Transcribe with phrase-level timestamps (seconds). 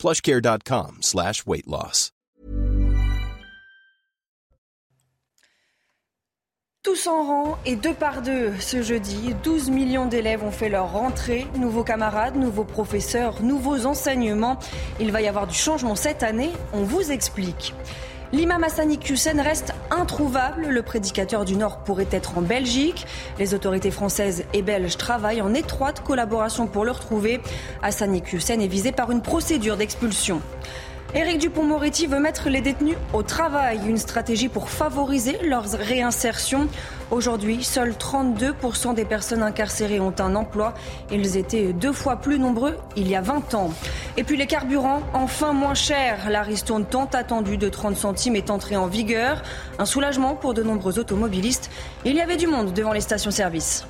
[0.00, 2.10] plushcare.com slash weight loss.
[6.82, 10.92] Tous en rang et deux par deux ce jeudi, 12 millions d'élèves ont fait leur
[10.92, 11.46] rentrée.
[11.54, 14.58] Nouveaux camarades, nouveaux professeurs, nouveaux enseignements.
[14.98, 17.74] Il va y avoir du changement cette année, on vous explique.
[18.32, 20.68] L'imam Hassani Hussein reste introuvable.
[20.68, 23.04] Le prédicateur du Nord pourrait être en Belgique.
[23.40, 27.40] Les autorités françaises et belges travaillent en étroite collaboration pour le retrouver.
[27.82, 30.40] Hassani Hussein est visé par une procédure d'expulsion.
[31.12, 36.68] Éric Dupont-Moretti veut mettre les détenus au travail, une stratégie pour favoriser leur réinsertion.
[37.10, 40.74] Aujourd'hui, seuls 32% des personnes incarcérées ont un emploi.
[41.10, 43.70] Ils étaient deux fois plus nombreux il y a 20 ans.
[44.16, 46.30] Et puis les carburants, enfin moins chers.
[46.30, 49.42] La ristourne tant attendue de 30 centimes est entrée en vigueur.
[49.80, 51.70] Un soulagement pour de nombreux automobilistes.
[52.04, 53.86] Il y avait du monde devant les stations-service.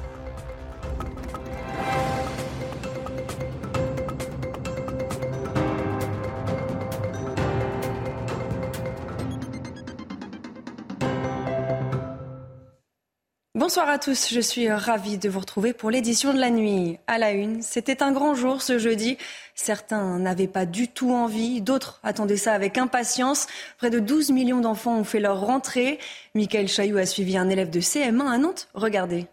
[13.71, 16.99] Bonsoir à tous, je suis ravie de vous retrouver pour l'édition de la nuit.
[17.07, 19.17] À la une, c'était un grand jour ce jeudi.
[19.55, 23.47] Certains n'avaient pas du tout envie, d'autres attendaient ça avec impatience.
[23.79, 26.01] Près de 12 millions d'enfants ont fait leur rentrée.
[26.35, 28.67] Michael Chailloux a suivi un élève de CM1 à Nantes.
[28.75, 29.29] Regardez.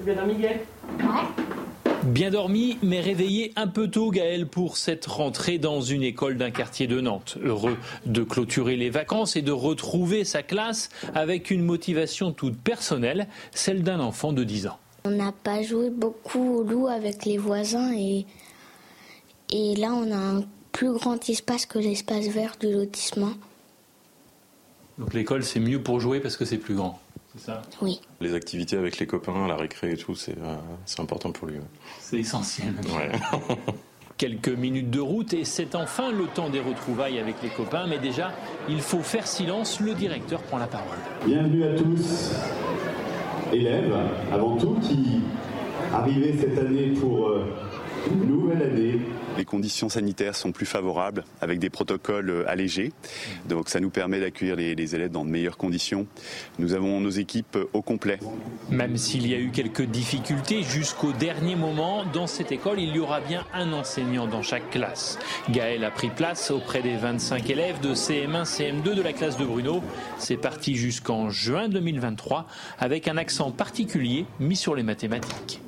[0.00, 0.60] bien Miguel
[2.06, 6.52] Bien dormi, mais réveillé un peu tôt, Gaël, pour cette rentrée dans une école d'un
[6.52, 7.36] quartier de Nantes.
[7.42, 7.76] Heureux
[8.06, 13.82] de clôturer les vacances et de retrouver sa classe avec une motivation toute personnelle, celle
[13.82, 14.78] d'un enfant de 10 ans.
[15.04, 18.24] On n'a pas joué beaucoup au loup avec les voisins et,
[19.50, 23.32] et là on a un plus grand espace que l'espace vert du lotissement.
[24.98, 27.00] Donc l'école c'est mieux pour jouer parce que c'est plus grand
[27.82, 28.00] oui.
[28.20, 30.56] Les activités avec les copains, la récré et tout, c'est euh,
[30.98, 31.56] important pour lui.
[32.00, 32.74] C'est essentiel.
[34.18, 37.86] Quelques minutes de route et c'est enfin le temps des retrouvailles avec les copains.
[37.86, 38.32] Mais déjà,
[38.68, 39.80] il faut faire silence.
[39.80, 40.96] Le directeur prend la parole.
[41.26, 42.32] Bienvenue à tous,
[43.52, 43.94] élèves,
[44.32, 45.20] avant tout, qui
[45.92, 47.44] arrivez cette année pour euh,
[48.10, 48.95] une nouvelle année
[49.36, 52.92] les conditions sanitaires sont plus favorables avec des protocoles euh, allégés.
[53.48, 56.06] Donc ça nous permet d'accueillir les, élèves dans de meilleures conditions.
[56.58, 58.18] Nous avons nos équipes au complet.
[58.70, 62.98] Même s'il y a eu quelques difficultés jusqu'au dernier moment, dans cette école, il y
[62.98, 65.18] aura bien un enseignant dans chaque classe.
[65.50, 69.44] Gaël a pris place auprès des 25 élèves de CM1, CM2 de la classe de
[69.44, 69.82] Bruno.
[70.18, 72.46] C'est parti jusqu'en juin 2023
[72.78, 75.60] avec un accent particulier mis sur les mathématiques.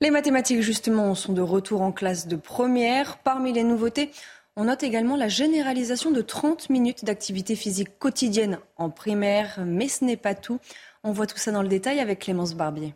[0.00, 3.18] Les mathématiques, justement, sont de retour en classe de première.
[3.18, 4.10] Parmi les nouveautés,
[4.56, 10.04] on note également la généralisation de 30 minutes d'activité physique quotidienne en primaire, mais ce
[10.04, 10.58] n'est pas tout.
[11.02, 12.94] On voit tout ça dans le détail avec Clémence Barbier.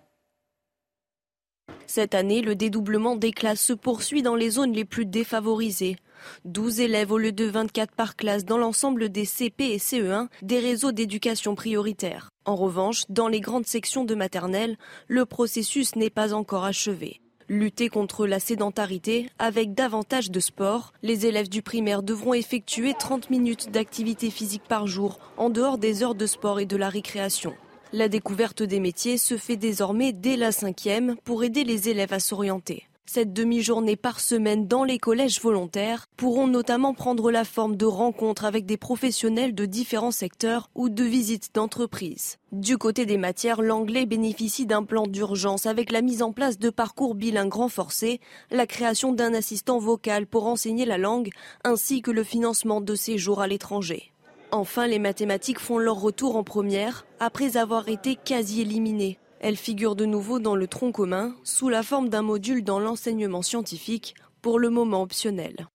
[1.86, 5.96] Cette année, le dédoublement des classes se poursuit dans les zones les plus défavorisées.
[6.44, 10.58] 12 élèves au lieu de 24 par classe dans l'ensemble des CP et CE1 des
[10.58, 12.30] réseaux d'éducation prioritaire.
[12.44, 17.20] En revanche, dans les grandes sections de maternelle, le processus n'est pas encore achevé.
[17.50, 23.30] Lutter contre la sédentarité avec davantage de sport, les élèves du primaire devront effectuer 30
[23.30, 27.54] minutes d'activité physique par jour en dehors des heures de sport et de la récréation.
[27.92, 32.20] La découverte des métiers se fait désormais dès la cinquième pour aider les élèves à
[32.20, 32.87] s'orienter.
[33.10, 38.44] Cette demi-journée par semaine dans les collèges volontaires pourront notamment prendre la forme de rencontres
[38.44, 42.36] avec des professionnels de différents secteurs ou de visites d'entreprises.
[42.52, 46.68] Du côté des matières, l'anglais bénéficie d'un plan d'urgence avec la mise en place de
[46.68, 48.20] parcours bilingues renforcés,
[48.50, 51.30] la création d'un assistant vocal pour enseigner la langue,
[51.64, 54.12] ainsi que le financement de séjours à l'étranger.
[54.50, 59.18] Enfin, les mathématiques font leur retour en première après avoir été quasi éliminées.
[59.40, 63.42] Elles figurent de nouveau dans le tronc commun sous la forme d'un module dans l'enseignement
[63.42, 65.68] scientifique, pour le moment optionnel.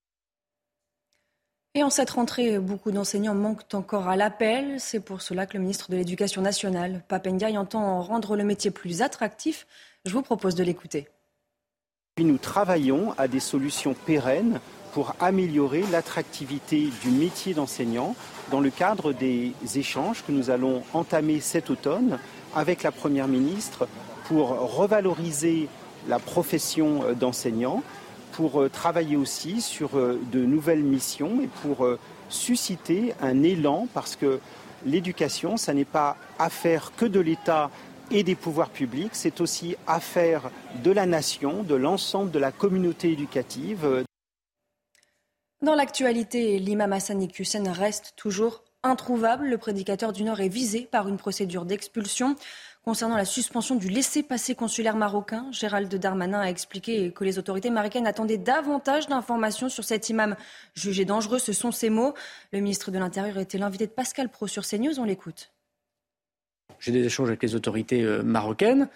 [1.76, 4.80] Et en cette rentrée, beaucoup d'enseignants manquent encore à l'appel.
[4.80, 9.02] C'est pour cela que le ministre de l'Éducation nationale, Papendiaï, entend rendre le métier plus
[9.02, 9.66] attractif.
[10.06, 11.08] Je vous propose de l'écouter.
[12.20, 14.60] Nous travaillons à des solutions pérennes
[14.94, 18.16] pour améliorer l'attractivité du métier d'enseignant
[18.52, 22.20] dans le cadre des échanges que nous allons entamer cet automne
[22.56, 23.88] avec la Première ministre
[24.26, 25.68] pour revaloriser
[26.08, 27.84] la profession d'enseignant,
[28.34, 31.88] pour travailler aussi sur de nouvelles missions et pour
[32.30, 34.40] susciter un élan parce que
[34.86, 37.70] l'éducation, ça n'est pas affaire que de l'État
[38.12, 40.52] et des pouvoirs publics, c'est aussi affaire
[40.84, 44.04] de la nation, de l'ensemble de la communauté éducative.
[45.62, 49.48] Dans l'actualité, l'imam Hassan Hussein reste toujours introuvable.
[49.48, 52.36] Le prédicateur du Nord est visé par une procédure d'expulsion.
[52.84, 58.06] Concernant la suspension du laissez-passer consulaire marocain, Gérald Darmanin a expliqué que les autorités marocaines
[58.06, 60.36] attendaient davantage d'informations sur cet imam
[60.76, 61.40] jugé dangereux.
[61.40, 62.14] Ce sont ses mots.
[62.52, 65.00] Le ministre de l'Intérieur était l'invité de Pascal Pro sur CNews.
[65.00, 65.54] On l'écoute.
[66.80, 68.90] J'ai des échanges avec les autorités euh, marocaines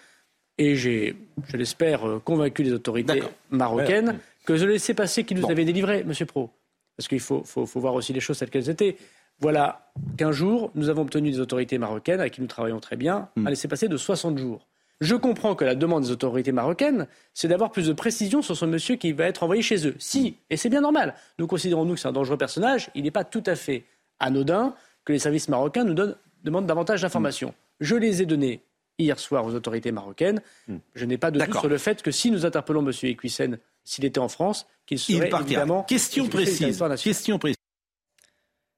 [0.58, 5.64] et j'ai, je l'espère, euh, convaincu les autorités marocaines que le laissez-passer qui nous avait
[5.64, 6.50] délivré, Monsieur Pro,
[6.96, 8.96] parce qu'il faut, faut, faut voir aussi les choses telles qu'elles étaient
[9.40, 13.28] voilà qu'un jour, nous avons obtenu des autorités marocaines avec qui nous travaillons très bien
[13.36, 14.66] un laisser-passer de 60 jours.
[15.00, 18.64] Je comprends que la demande des autorités marocaines, c'est d'avoir plus de précision sur ce
[18.64, 19.94] monsieur qui va être envoyé chez eux.
[19.98, 23.12] Si, et c'est bien normal, nous considérons nous que c'est un dangereux personnage, il n'est
[23.12, 23.84] pas tout à fait
[24.18, 24.74] anodin
[25.04, 25.94] que les services marocains nous
[26.42, 27.54] demandent davantage d'informations.
[27.80, 28.62] Je les ai données
[28.98, 30.40] hier soir aux autorités marocaines.
[30.66, 30.76] Mm.
[30.96, 32.92] Je n'ai pas de doute sur le fait que si nous interpellons M.
[33.04, 35.84] Equissen, s'il était en France, qu'il serait évidemment...
[35.84, 36.82] Question précise.
[37.00, 37.57] Question précise.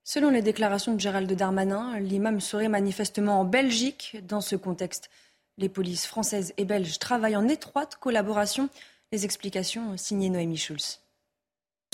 [0.04, 4.16] Selon les déclarations de Gérald Darmanin, l'imam serait manifestement en Belgique.
[4.22, 5.10] Dans ce contexte,
[5.58, 8.68] les polices françaises et belges travaillent en étroite collaboration.
[9.12, 11.00] Les explications signées Noémie Schulz.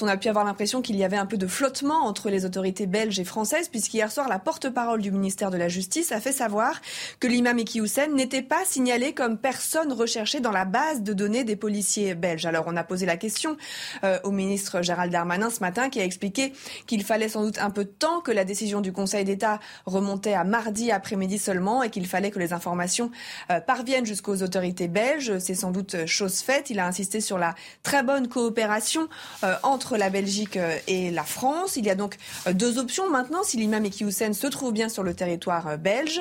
[0.03, 2.85] On a pu avoir l'impression qu'il y avait un peu de flottement entre les autorités
[2.87, 6.83] belges et françaises, puisqu'hier soir, la porte-parole du ministère de la Justice a fait savoir
[7.19, 7.81] que l'imam Eki
[8.13, 12.45] n'était pas signalé comme personne recherchée dans la base de données des policiers belges.
[12.45, 13.57] Alors, on a posé la question
[14.05, 16.53] euh, au ministre Gérald Darmanin ce matin, qui a expliqué
[16.87, 20.35] qu'il fallait sans doute un peu de temps, que la décision du Conseil d'État remontait
[20.35, 23.11] à mardi après-midi seulement, et qu'il fallait que les informations
[23.51, 25.39] euh, parviennent jusqu'aux autorités belges.
[25.39, 26.69] C'est sans doute chose faite.
[26.69, 29.09] Il a insisté sur la très bonne coopération
[29.43, 31.77] euh, entre la Belgique euh, et la France.
[31.77, 32.17] Il y a donc
[32.47, 33.43] euh, deux options maintenant.
[33.43, 36.21] Si l'imam Eki se trouve bien sur le territoire euh, belge,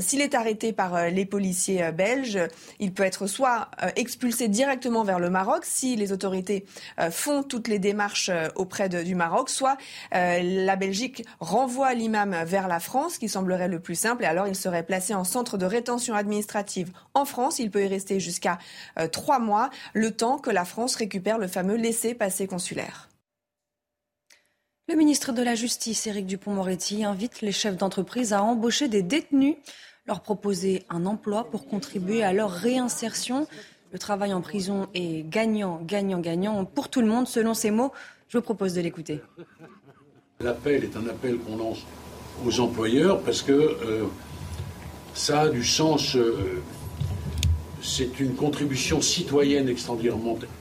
[0.00, 2.38] s'il est arrêté par les policiers belges,
[2.78, 6.64] il peut être soit expulsé directement vers le Maroc si les autorités
[7.10, 9.76] font toutes les démarches auprès du Maroc, soit
[10.12, 14.56] la Belgique renvoie l'imam vers la France, qui semblerait le plus simple, et alors il
[14.56, 17.58] serait placé en centre de rétention administrative en France.
[17.58, 18.58] Il peut y rester jusqu'à
[19.10, 23.01] trois mois, le temps que la France récupère le fameux laissez-passer consulaire.
[24.92, 29.54] Le ministre de la Justice, Éric Dupont-Moretti, invite les chefs d'entreprise à embaucher des détenus,
[30.06, 33.46] leur proposer un emploi pour contribuer à leur réinsertion.
[33.90, 37.90] Le travail en prison est gagnant, gagnant, gagnant pour tout le monde, selon ses mots.
[38.28, 39.22] Je vous propose de l'écouter.
[40.40, 41.86] L'appel est un appel qu'on lance
[42.44, 44.04] aux employeurs parce que euh,
[45.14, 46.16] ça a du sens.
[46.16, 46.62] Euh,
[47.82, 49.74] c'est une contribution citoyenne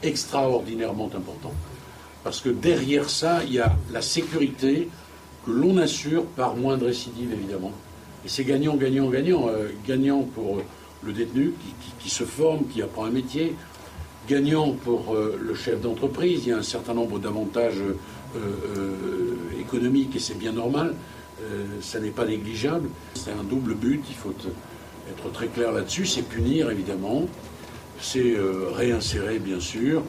[0.04, 1.52] extraordinairement importante.
[2.24, 4.90] Parce que derrière ça, il y a la sécurité
[5.46, 7.72] que l'on assure par moins de récidives, évidemment.
[8.24, 9.48] Et c'est gagnant, gagnant, gagnant.
[9.48, 10.64] Euh, gagnant pour euh,
[11.04, 11.54] le détenu
[12.00, 13.56] qui, se forme, qui apprend un métier.
[14.30, 16.44] Gagnant pour euh, le chef d'entreprise.
[16.46, 17.82] Il y a un certain nombre d'avantages
[19.60, 20.94] économiques et c'est bien normal.
[21.82, 22.88] ça n'est pas négligeable.
[23.16, 24.02] C'est un double but.
[24.08, 24.34] Il faut
[25.10, 26.06] être très clair là-dessus.
[26.06, 27.26] C'est punir, évidemment.
[28.00, 28.36] C'est
[28.74, 30.04] réinsérer, bien sûr.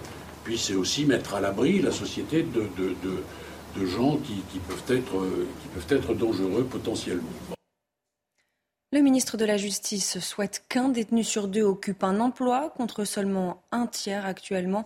[0.44, 5.26] Puis c'est aussi mettre à l'abri la société de, de, gens qui, peuvent être,
[5.62, 7.30] qui peuvent être dangereux potentiellement.
[8.94, 13.62] Le ministre de la Justice souhaite qu'un détenu sur deux occupe un emploi contre seulement
[13.72, 14.84] un tiers actuellement.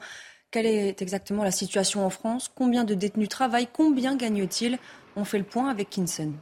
[0.52, 2.48] Quelle est exactement la situation en France?
[2.54, 3.68] Combien de détenus travaillent?
[3.72, 4.78] Combien gagnent-ils?
[5.16, 6.32] On fait le point avec Kinson.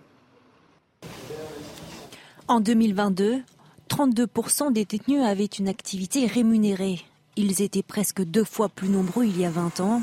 [2.49, 3.43] En 2022,
[3.89, 7.01] 32% des détenus avaient une activité rémunérée.
[7.37, 10.03] Ils étaient presque deux fois plus nombreux il y a 20 ans,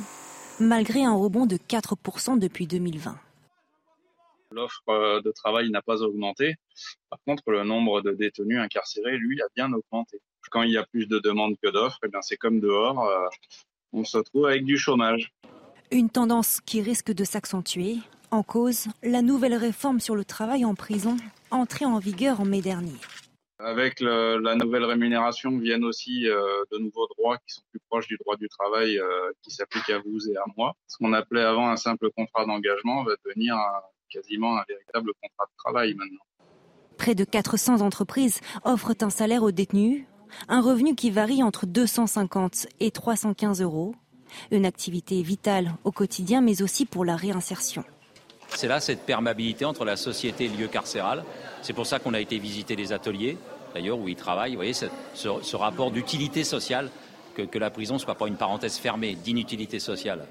[0.59, 3.17] malgré un rebond de 4% depuis 2020.
[4.51, 6.55] L'offre euh, de travail n'a pas augmenté.
[7.09, 10.19] Par contre, le nombre de détenus incarcérés, lui, a bien augmenté.
[10.49, 13.27] Quand il y a plus de demandes que d'offres, eh c'est comme dehors, euh,
[13.93, 15.31] on se retrouve avec du chômage.
[15.89, 17.97] Une tendance qui risque de s'accentuer.
[18.29, 21.15] En cause, la nouvelle réforme sur le travail en prison,
[21.49, 22.97] entrée en vigueur en mai dernier.
[23.63, 28.17] Avec la nouvelle rémunération viennent aussi euh, de nouveaux droits qui sont plus proches du
[28.17, 30.73] droit du travail euh, qui s'applique à vous et à moi.
[30.87, 33.55] Ce qu'on appelait avant un simple contrat d'engagement va devenir
[34.09, 36.23] quasiment un véritable contrat de travail maintenant.
[36.97, 40.05] Près de 400 entreprises offrent un salaire aux détenus,
[40.47, 43.95] un revenu qui varie entre 250 et 315 euros.
[44.51, 47.83] Une activité vitale au quotidien, mais aussi pour la réinsertion.
[48.55, 51.23] C'est là cette perméabilité entre la société et le lieu carcéral.
[51.61, 53.37] C'est pour ça qu'on a été visiter les ateliers,
[53.73, 54.51] d'ailleurs, où ils travaillent.
[54.51, 56.89] Vous voyez, ce, rapport d'utilité sociale
[57.35, 60.25] que, la prison ne soit pas une parenthèse fermée d'inutilité sociale.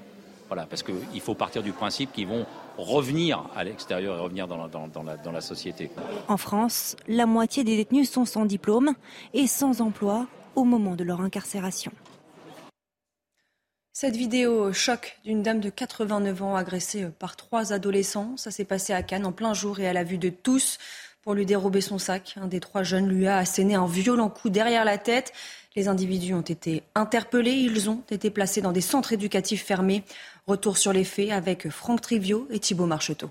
[0.47, 2.45] Voilà, parce qu'il faut partir du principe qu'ils vont
[2.77, 5.89] revenir à l'extérieur et revenir dans la, dans la société.
[6.27, 8.93] En France, la moitié des détenus sont sans diplôme
[9.33, 11.91] et sans emploi au moment de leur incarcération.
[13.93, 18.93] Cette vidéo choc d'une dame de 89 ans agressée par trois adolescents, ça s'est passé
[18.93, 20.79] à Cannes en plein jour et à la vue de tous.
[21.21, 24.49] Pour lui dérober son sac, un des trois jeunes lui a asséné un violent coup
[24.49, 25.33] derrière la tête.
[25.75, 30.03] Les individus ont été interpellés, ils ont été placés dans des centres éducatifs fermés.
[30.47, 33.29] Retour sur les faits avec Franck Trivio et Thibault Marcheteau.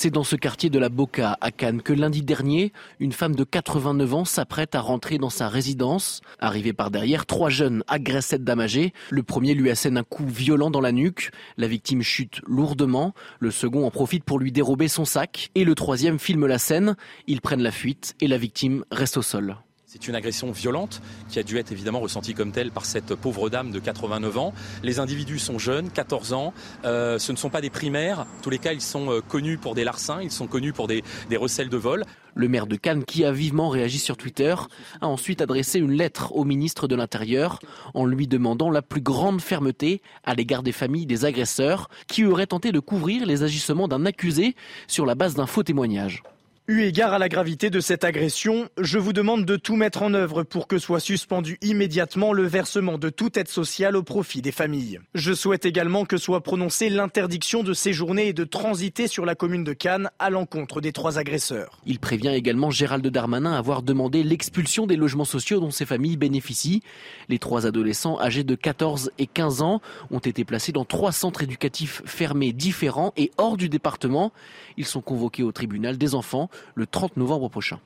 [0.00, 3.42] C'est dans ce quartier de la Boca, à Cannes, que lundi dernier, une femme de
[3.42, 6.20] 89 ans s'apprête à rentrer dans sa résidence.
[6.38, 8.64] Arrivée par derrière, trois jeunes agressent cette dame.
[9.10, 11.32] Le premier lui assène un coup violent dans la nuque.
[11.56, 13.12] La victime chute lourdement.
[13.40, 15.50] Le second en profite pour lui dérober son sac.
[15.56, 16.94] Et le troisième filme la scène.
[17.26, 19.56] Ils prennent la fuite et la victime reste au sol.
[19.90, 23.48] C'est une agression violente qui a dû être évidemment ressentie comme telle par cette pauvre
[23.48, 24.52] dame de 89 ans.
[24.82, 26.52] Les individus sont jeunes, 14 ans.
[26.84, 28.20] Euh, ce ne sont pas des primaires.
[28.20, 30.88] En tous les cas, ils sont euh, connus pour des larcins, ils sont connus pour
[30.88, 32.04] des, des recels de vol.
[32.34, 34.54] Le maire de Cannes, qui a vivement réagi sur Twitter,
[35.00, 37.58] a ensuite adressé une lettre au ministre de l'Intérieur
[37.94, 42.46] en lui demandant la plus grande fermeté à l'égard des familles des agresseurs qui auraient
[42.46, 44.54] tenté de couvrir les agissements d'un accusé
[44.86, 46.22] sur la base d'un faux témoignage.
[46.70, 50.12] Eu égard à la gravité de cette agression, je vous demande de tout mettre en
[50.12, 54.52] œuvre pour que soit suspendu immédiatement le versement de toute aide sociale au profit des
[54.52, 55.00] familles.
[55.14, 59.64] Je souhaite également que soit prononcée l'interdiction de séjourner et de transiter sur la commune
[59.64, 61.80] de Cannes à l'encontre des trois agresseurs.
[61.86, 66.82] Il prévient également Gérald Darmanin avoir demandé l'expulsion des logements sociaux dont ces familles bénéficient.
[67.30, 71.42] Les trois adolescents âgés de 14 et 15 ans ont été placés dans trois centres
[71.42, 74.32] éducatifs fermés différents et hors du département.
[74.76, 77.80] Ils sont convoqués au tribunal des enfants le 30 novembre prochain.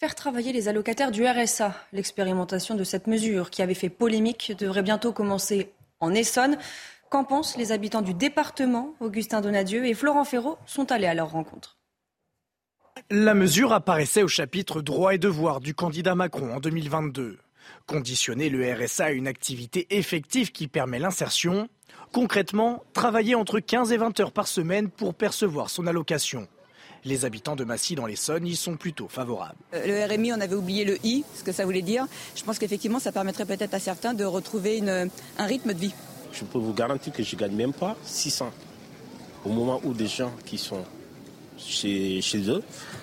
[0.00, 1.74] Faire travailler les allocataires du RSA.
[1.92, 6.58] L'expérimentation de cette mesure qui avait fait polémique devrait bientôt commencer en Essonne.
[7.10, 11.30] Qu'en pensent les habitants du département Augustin Donadieu et Florent Ferraud sont allés à leur
[11.30, 11.78] rencontre.
[13.10, 17.38] La mesure apparaissait au chapitre droits et devoirs du candidat Macron en 2022.
[17.86, 21.68] Conditionner le RSA à une activité effective qui permet l'insertion,
[22.14, 26.46] Concrètement, travailler entre 15 et 20 heures par semaine pour percevoir son allocation.
[27.04, 29.58] Les habitants de Massy dans l'Essonne y sont plutôt favorables.
[29.74, 32.06] Euh, le RMI, on avait oublié le I, ce que ça voulait dire.
[32.36, 35.94] Je pense qu'effectivement, ça permettrait peut-être à certains de retrouver un rythme de vie.
[36.32, 38.52] Je peux vous garantir que je ne gagne même pas 600.
[39.44, 40.84] Au moment où des gens qui sont
[41.58, 42.62] chez, eux,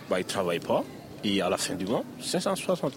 [0.09, 0.85] bah, ils ne travaillent pas.
[1.25, 2.93] Et à la fin du mois, 560.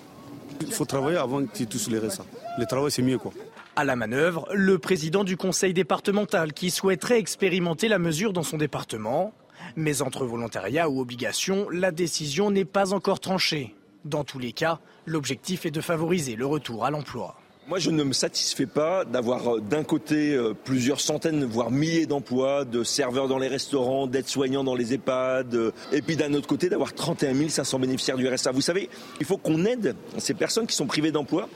[0.61, 2.25] Il faut travailler avant qu'ils touchent les RSA.
[2.59, 3.19] Le travail, c'est mieux.
[3.19, 3.33] quoi.
[3.77, 8.57] À la manœuvre, le président du conseil départemental qui souhaiterait expérimenter la mesure dans son
[8.57, 9.33] département.
[9.77, 13.75] Mais entre volontariat ou obligation, la décision n'est pas encore tranchée.
[14.05, 17.37] Dans tous les cas, l'objectif est de favoriser le retour à l'emploi.
[17.67, 22.05] Moi, je ne me satisfais pas d'avoir euh, d'un côté euh, plusieurs centaines, voire milliers
[22.05, 26.47] d'emplois, de serveurs dans les restaurants, d'aides-soignants dans les EHPAD, euh, et puis d'un autre
[26.47, 28.53] côté d'avoir 31 500 bénéficiaires du RSA.
[28.53, 31.49] Vous savez, il faut qu'on aide ces personnes qui sont privées d'emploi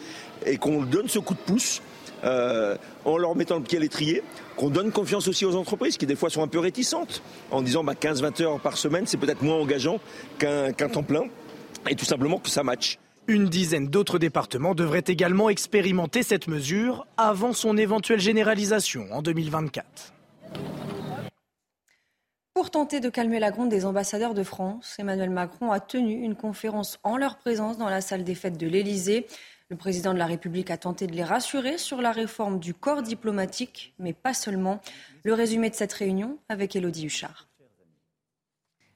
[0.47, 1.83] et qu'on donne ce coup de pouce
[2.25, 4.23] euh, en leur mettant le pied à l'étrier,
[4.57, 7.85] qu'on donne confiance aussi aux entreprises qui des fois sont un peu réticentes en disant
[7.85, 10.01] bah, 15-20 heures par semaine c'est peut-être moins engageant
[10.39, 11.25] qu'un temps plein
[11.89, 12.99] et tout simplement que ça matche.
[13.31, 20.15] Une dizaine d'autres départements devraient également expérimenter cette mesure avant son éventuelle généralisation en 2024.
[22.55, 26.37] Pour tenter de calmer la gronde des ambassadeurs de France, Emmanuel Macron a tenu une
[26.37, 29.27] conférence en leur présence dans la salle des fêtes de l'Élysée.
[29.69, 33.03] Le président de la République a tenté de les rassurer sur la réforme du corps
[33.03, 34.81] diplomatique, mais pas seulement.
[35.23, 37.48] Le résumé de cette réunion avec Elodie Huchard.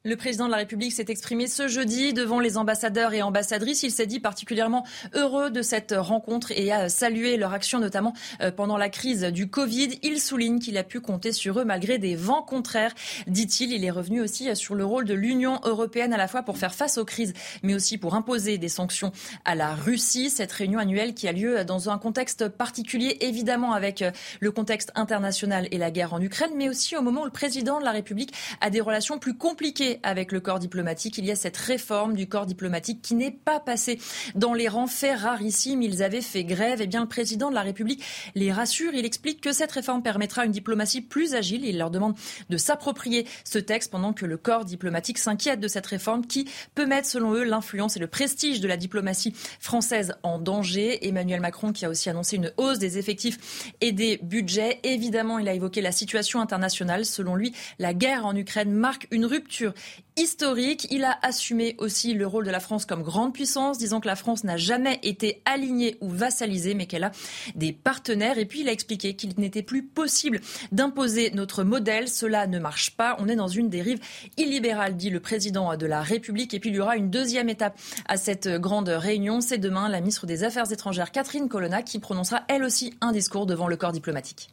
[0.05, 3.85] Le président de la République s'est exprimé ce jeudi devant les ambassadeurs et ambassadrices.
[3.85, 8.51] Il s'est dit particulièrement heureux de cette rencontre et a salué leur action, notamment euh,
[8.51, 10.01] pendant la crise du Covid.
[10.03, 12.93] Il souligne qu'il a pu compter sur eux malgré des vents contraires.
[13.29, 16.59] Dit-il, il est revenu aussi sur le rôle de l'Union européenne à la fois pour
[16.59, 17.33] faire face aux crises,
[17.63, 19.13] mais aussi pour imposer des sanctions
[19.45, 20.31] à la Russie.
[20.31, 24.91] Cette réunion annuelle qui a lieu dans un contexte particulier, évidemment avec euh, le contexte
[24.97, 27.93] international et la guerre en Ukraine, mais aussi au moment où le président de la
[27.93, 31.19] République a des relations plus compliquées avec le corps diplomatique.
[31.19, 33.99] Il y a cette réforme du corps diplomatique qui n'est pas passée
[34.35, 35.83] dans les rangs faits rarissimes.
[35.83, 36.81] Ils avaient fait grève.
[36.81, 38.03] Et eh bien, le président de la République
[38.35, 38.95] les rassure.
[38.95, 41.65] Il explique que cette réforme permettra une diplomatie plus agile.
[41.65, 42.17] Il leur demande
[42.51, 46.87] de s'approprier ce texte pendant que le corps diplomatique s'inquiète de cette réforme qui peut
[46.87, 51.07] mettre, selon eux, l'influence et le prestige de la diplomatie française en danger.
[51.07, 54.81] Emmanuel Macron qui a aussi annoncé une hausse des effectifs et des budgets.
[54.83, 57.05] Évidemment, il a évoqué la situation internationale.
[57.05, 59.75] Selon lui, la guerre en Ukraine marque une rupture
[60.17, 60.87] historique.
[60.91, 64.17] Il a assumé aussi le rôle de la France comme grande puissance, disant que la
[64.17, 67.13] France n'a jamais été alignée ou vassalisée, mais qu'elle a
[67.55, 68.39] des partenaires.
[68.39, 72.09] Et puis il a expliqué qu'il n'était plus possible d'imposer notre modèle.
[72.09, 73.17] Cela ne marche pas.
[73.19, 74.01] On est dans une dérive
[74.37, 76.55] illibérale, dit le président de la République.
[76.55, 79.41] Et puis il y aura une deuxième étape à cette grande réunion.
[79.41, 83.47] C'est demain la ministre des Affaires étrangères, Catherine Colonna, qui prononcera elle aussi un discours
[83.47, 84.51] devant le corps diplomatique.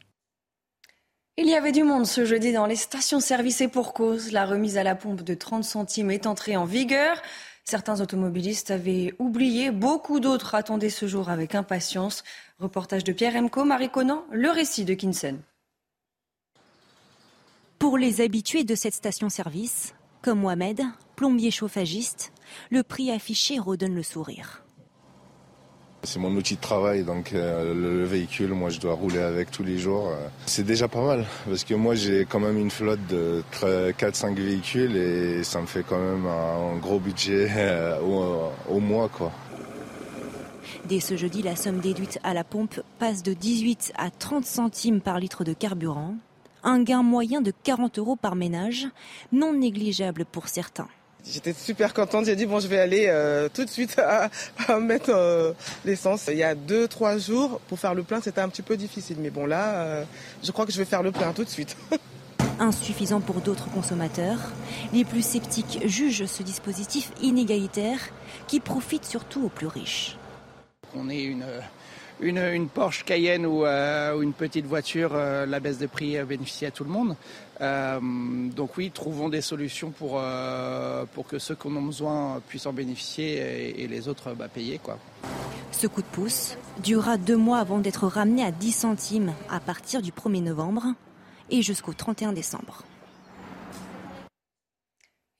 [1.41, 4.33] Il y avait du monde ce jeudi dans les stations-service et pour cause.
[4.33, 7.21] La remise à la pompe de 30 centimes est entrée en vigueur.
[7.63, 12.25] Certains automobilistes avaient oublié, beaucoup d'autres attendaient ce jour avec impatience.
[12.59, 15.39] Reportage de Pierre Emco, Marie Conan, le récit de Kinsen.
[17.77, 20.81] Pour les habitués de cette station-service, comme Mohamed,
[21.15, 22.33] plombier chauffagiste,
[22.69, 24.65] le prix affiché redonne le sourire.
[26.03, 29.63] C'est mon outil de travail, donc euh, le, véhicule, moi je dois rouler avec tous
[29.63, 30.07] les jours.
[30.07, 30.27] Euh.
[30.45, 34.95] C'est déjà pas mal, parce que moi j'ai quand même une flotte de 4-5 véhicules
[34.95, 39.09] et ça me fait quand même un, gros budget euh, au, au, mois.
[39.09, 39.31] Quoi.
[40.85, 45.01] Dès ce jeudi, la somme déduite à la pompe passe de 18 à 30 centimes
[45.01, 46.15] par litre de carburant.
[46.63, 48.87] Un gain moyen de 40 euros par ménage,
[49.33, 50.87] non négligeable pour certains.
[51.25, 52.25] J'étais super contente.
[52.25, 54.29] J'ai dit bon, je vais aller euh, tout de suite à,
[54.79, 55.53] mettre euh,
[55.85, 56.27] l'essence.
[56.27, 59.17] Il y a deux, trois jours pour faire le plein, c'était un petit peu difficile.
[59.19, 60.03] Mais bon là, euh,
[60.43, 61.75] je crois que je vais faire le plein tout de suite.
[62.59, 64.39] Insuffisant pour d'autres consommateurs,
[64.91, 67.99] les plus sceptiques jugent ce dispositif inégalitaire
[68.47, 70.17] qui profite surtout aux plus riches.
[70.93, 71.45] On est une
[72.21, 76.89] une, Porsche Cayenne ou, une petite voiture, la baisse de prix bénéficie à tout le
[76.89, 77.15] monde.
[77.61, 82.41] Euh, donc oui, trouvons des solutions pour, euh, pour que ceux qui en ont besoin
[82.47, 84.79] puissent en bénéficier et, les autres bah, payer.
[84.81, 84.97] Quoi.
[85.71, 90.01] Ce coup de pouce durera deux mois avant d'être ramené à 10 centimes à partir
[90.01, 90.85] du 1er novembre
[91.49, 92.83] et jusqu'au 31 décembre.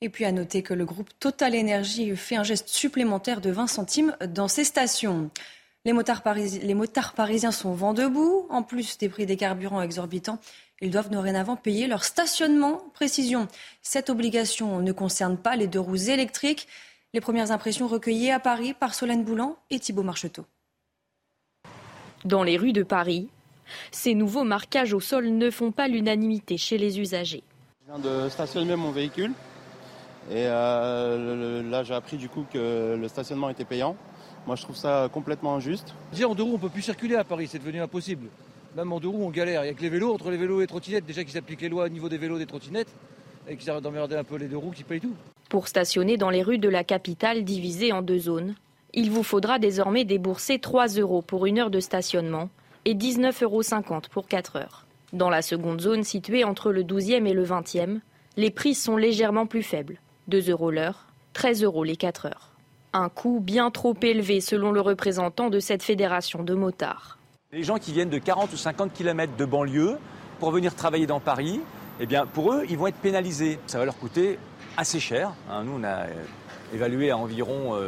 [0.02, 3.66] Et puis à noter que le groupe Total Energy fait un geste supplémentaire de 20
[3.66, 5.30] centimes dans ses stations.
[5.86, 8.46] Les motards, les motards parisiens sont vent debout.
[8.50, 10.38] En plus des prix des carburants exorbitants,
[10.82, 12.82] ils doivent dorénavant payer leur stationnement.
[12.92, 13.48] Précision,
[13.80, 16.68] cette obligation ne concerne pas les deux roues électriques.
[17.14, 20.44] Les premières impressions recueillies à Paris par Solène Boulan et Thibault Marcheteau.
[22.26, 23.28] Dans les rues de Paris,
[23.90, 27.42] ces nouveaux marquages au sol ne font pas l'unanimité chez les usagers.
[27.80, 29.32] Je viens de stationner mon véhicule
[30.30, 33.96] et euh, là j'ai appris du coup que le stationnement était payant.
[34.46, 35.94] Moi je trouve ça complètement injuste.
[36.12, 38.28] Dire en deux roues on peut plus circuler à Paris, c'est devenu impossible.
[38.76, 39.62] Même en deux roues, on galère.
[39.62, 41.60] Il n'y a que les vélos, entre les vélos et les trottinettes, déjà qu'ils appliquent
[41.60, 42.92] les lois au niveau des vélos et des trottinettes,
[43.48, 45.14] et qu'ils arrêtent d'emmerder un peu les deux roues qui payent tout.
[45.48, 48.54] Pour stationner dans les rues de la capitale divisées en deux zones,
[48.94, 52.48] il vous faudra désormais débourser 3 euros pour une heure de stationnement
[52.84, 54.86] et 19,50 euros pour 4 heures.
[55.12, 57.98] Dans la seconde zone située entre le 12e et le 20e,
[58.36, 59.98] les prix sont légèrement plus faibles.
[60.28, 62.52] 2 euros l'heure, 13 euros les 4 heures.
[62.92, 67.18] Un coût bien trop élevé selon le représentant de cette fédération de motards.
[67.52, 69.98] Les gens qui viennent de 40 ou 50 km de banlieue
[70.40, 71.60] pour venir travailler dans Paris,
[72.00, 73.60] eh bien, pour eux, ils vont être pénalisés.
[73.68, 74.38] Ça va leur coûter
[74.76, 75.32] assez cher.
[75.48, 75.62] Hein.
[75.64, 76.24] Nous, on a euh,
[76.74, 77.78] évalué à environ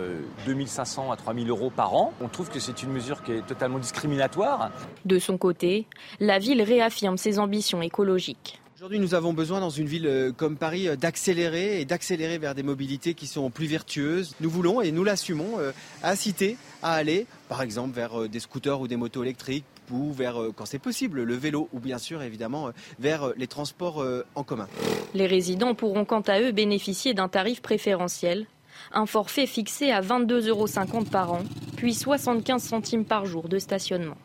[0.47, 2.12] 2500 euh, à 3000 euros par an.
[2.21, 4.71] On trouve que c'est une mesure qui est totalement discriminatoire.
[5.05, 5.87] De son côté,
[6.21, 8.62] la ville réaffirme ses ambitions écologiques.
[8.83, 12.64] Aujourd'hui, nous avons besoin dans une ville euh, comme Paris d'accélérer et d'accélérer vers des
[12.64, 14.35] mobilités qui sont plus vertueuses.
[14.40, 15.59] Nous voulons et nous l'assumons
[16.03, 20.40] inciter à aller, par exemple, vers euh, des scooters ou des motos électriques ou vers,
[20.40, 24.42] euh, quand c'est possible, le vélo ou bien sûr, évidemment, euh, vers les transports en
[24.42, 24.68] commun.
[25.14, 28.47] Les résidents pourront quant à eux bénéficier d'un tarif préférentiel,
[28.92, 30.66] un forfait fixé à 22,50 euros
[31.11, 31.42] par an,
[31.77, 34.16] puis 75 centimes par jour de stationnement.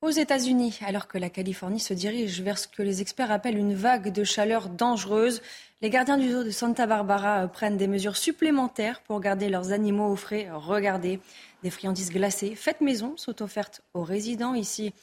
[0.00, 3.74] Aux États-Unis, alors que la Californie se dirige vers ce que les experts appellent une
[3.74, 5.42] vague de chaleur dangereuse,
[5.82, 10.06] les gardiens du zoo de Santa Barbara prennent des mesures supplémentaires pour garder leurs animaux
[10.06, 10.50] au frais.
[10.52, 11.18] Regardez,
[11.64, 14.94] des friandises glacées faites maison sont offertes aux résidents ici.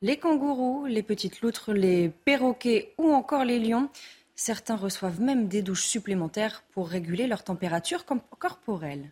[0.00, 3.88] Les kangourous, les petites loutres, les perroquets ou encore les lions.
[4.36, 8.04] Certains reçoivent même des douches supplémentaires pour réguler leur température
[8.38, 9.10] corporelle.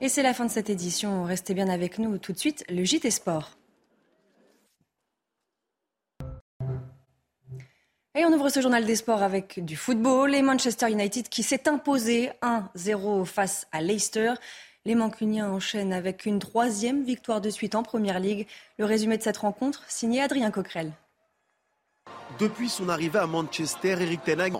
[0.00, 1.24] Et c'est la fin de cette édition.
[1.24, 3.50] Restez bien avec nous tout de suite, le JT Sport.
[8.14, 11.68] Et on ouvre ce journal des sports avec du football et Manchester United qui s'est
[11.68, 14.34] imposé 1-0 face à Leicester.
[14.84, 18.46] Les Mancuniens enchaînent avec une troisième victoire de suite en Première Ligue.
[18.78, 20.92] Le résumé de cette rencontre, signé Adrien Coquerel.
[22.38, 24.54] Depuis son arrivée à Manchester, Eric Ten Hag,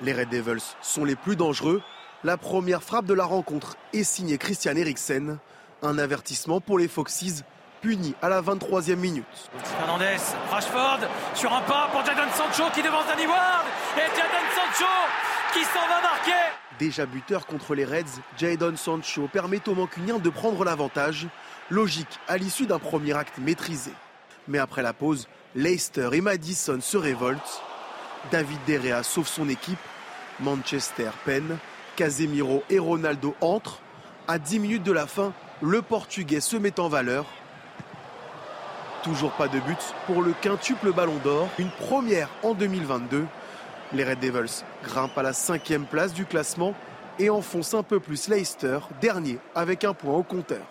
[0.00, 1.80] les Red Devils sont les plus dangereux
[2.24, 5.38] la première frappe de la rencontre est signée Christian Eriksen.
[5.82, 7.44] Un avertissement pour les Foxes
[7.82, 9.24] puni à la 23e minute.
[9.62, 10.16] Fernandez,
[10.50, 11.00] Rashford
[11.34, 13.66] sur un pas pour Jadon Sancho qui devance Danny Ward
[13.98, 14.90] et Jadon Sancho
[15.52, 16.32] qui s'en va marquer.
[16.78, 21.26] Déjà buteur contre les Reds, Jadon Sancho permet aux Mancuniens de prendre l'avantage,
[21.68, 23.92] logique à l'issue d'un premier acte maîtrisé.
[24.48, 27.62] Mais après la pause, Leicester et Madison se révoltent.
[28.32, 29.78] David Derrea sauve son équipe,
[30.40, 31.58] Manchester peine,
[31.96, 33.80] Casemiro et Ronaldo entrent.
[34.26, 37.26] À 10 minutes de la fin, le Portugais se met en valeur.
[39.02, 43.26] Toujours pas de but pour le quintuple ballon d'or, une première en 2022.
[43.92, 46.74] Les Red Devils grimpent à la cinquième place du classement
[47.18, 50.62] et enfoncent un peu plus Leicester, dernier avec un point au compteur.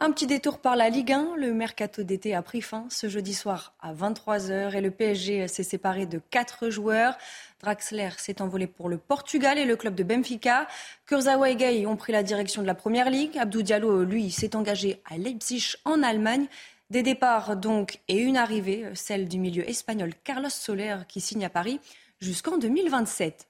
[0.00, 1.34] Un petit détour par la Ligue 1.
[1.38, 5.64] Le mercato d'été a pris fin ce jeudi soir à 23h et le PSG s'est
[5.64, 7.18] séparé de quatre joueurs.
[7.60, 10.68] Draxler s'est envolé pour le Portugal et le club de Benfica.
[11.06, 13.36] Kurzawa et Gay ont pris la direction de la Première Ligue.
[13.38, 16.46] Abdou Diallo, lui, s'est engagé à Leipzig en Allemagne.
[16.90, 21.50] Des départs donc et une arrivée, celle du milieu espagnol Carlos Soler qui signe à
[21.50, 21.80] Paris
[22.20, 23.47] jusqu'en 2027.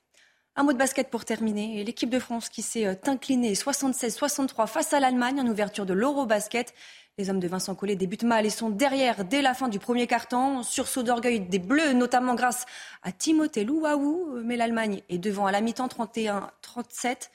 [0.58, 1.84] Un mot de basket pour terminer.
[1.84, 6.74] L'équipe de France qui s'est euh, inclinée 76-63 face à l'Allemagne en ouverture de l'Eurobasket.
[7.16, 10.08] Les hommes de Vincent Collet débutent mal et sont derrière dès la fin du premier
[10.08, 10.64] carton.
[10.64, 12.66] Sursaut d'orgueil des Bleus, notamment grâce
[13.04, 14.40] à Timothée Louaou.
[14.42, 17.30] Mais l'Allemagne est devant à la mi-temps 31-37.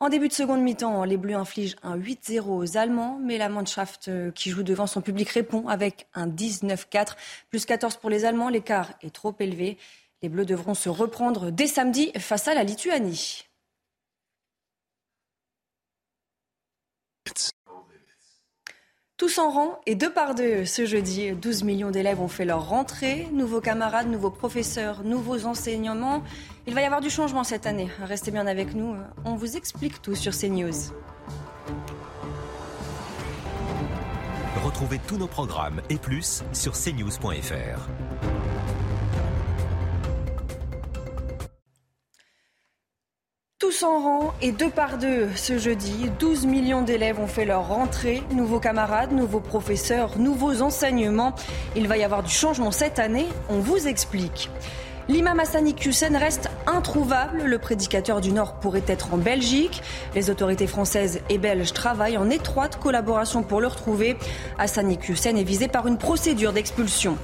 [0.00, 4.08] En début de seconde mi-temps, les Bleus infligent un 8-0 aux Allemands, mais la Mannschaft
[4.08, 7.14] euh, qui joue devant son public répond avec un 19-4,
[7.48, 8.50] plus 14 pour les Allemands.
[8.50, 9.78] L'écart est trop élevé.
[10.22, 13.44] Les Bleus devront se reprendre dès samedi face à la Lituanie.
[19.16, 21.32] Tous en rang et deux par deux ce jeudi.
[21.32, 23.28] 12 millions d'élèves ont fait leur rentrée.
[23.32, 26.22] Nouveaux camarades, nouveaux professeurs, nouveaux enseignements.
[26.68, 27.88] Il va y avoir du changement cette année.
[28.00, 28.94] Restez bien avec nous.
[29.24, 30.92] On vous explique tout sur CNews.
[34.64, 37.88] Retrouvez tous nos programmes et plus sur cnews.fr.
[43.78, 46.10] Tous en rang et deux par deux ce jeudi.
[46.18, 48.22] 12 millions d'élèves ont fait leur rentrée.
[48.32, 51.34] Nouveaux camarades, nouveaux professeurs, nouveaux enseignements.
[51.76, 53.26] Il va y avoir du changement cette année.
[53.48, 54.50] On vous explique.
[55.08, 57.44] L'imam Hassani Hussein reste introuvable.
[57.44, 59.82] Le prédicateur du Nord pourrait être en Belgique.
[60.14, 64.16] Les autorités françaises et belges travaillent en étroite collaboration pour le retrouver.
[64.58, 67.16] Hassani Hussein est visé par une procédure d'expulsion.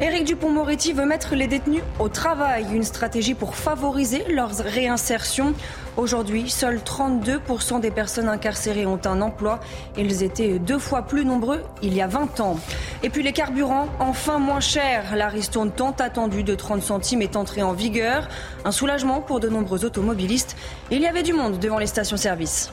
[0.00, 5.54] Éric Dupont-Moretti veut mettre les détenus au travail, une stratégie pour favoriser leur réinsertion.
[5.96, 9.58] Aujourd'hui, seuls 32% des personnes incarcérées ont un emploi.
[9.96, 12.60] Ils étaient deux fois plus nombreux il y a 20 ans.
[13.02, 15.16] Et puis les carburants, enfin moins chers.
[15.16, 15.32] La
[15.76, 18.28] tant attendue de 30 centimes est entrée en vigueur.
[18.64, 20.56] Un soulagement pour de nombreux automobilistes.
[20.92, 22.70] Il y avait du monde devant les stations-service.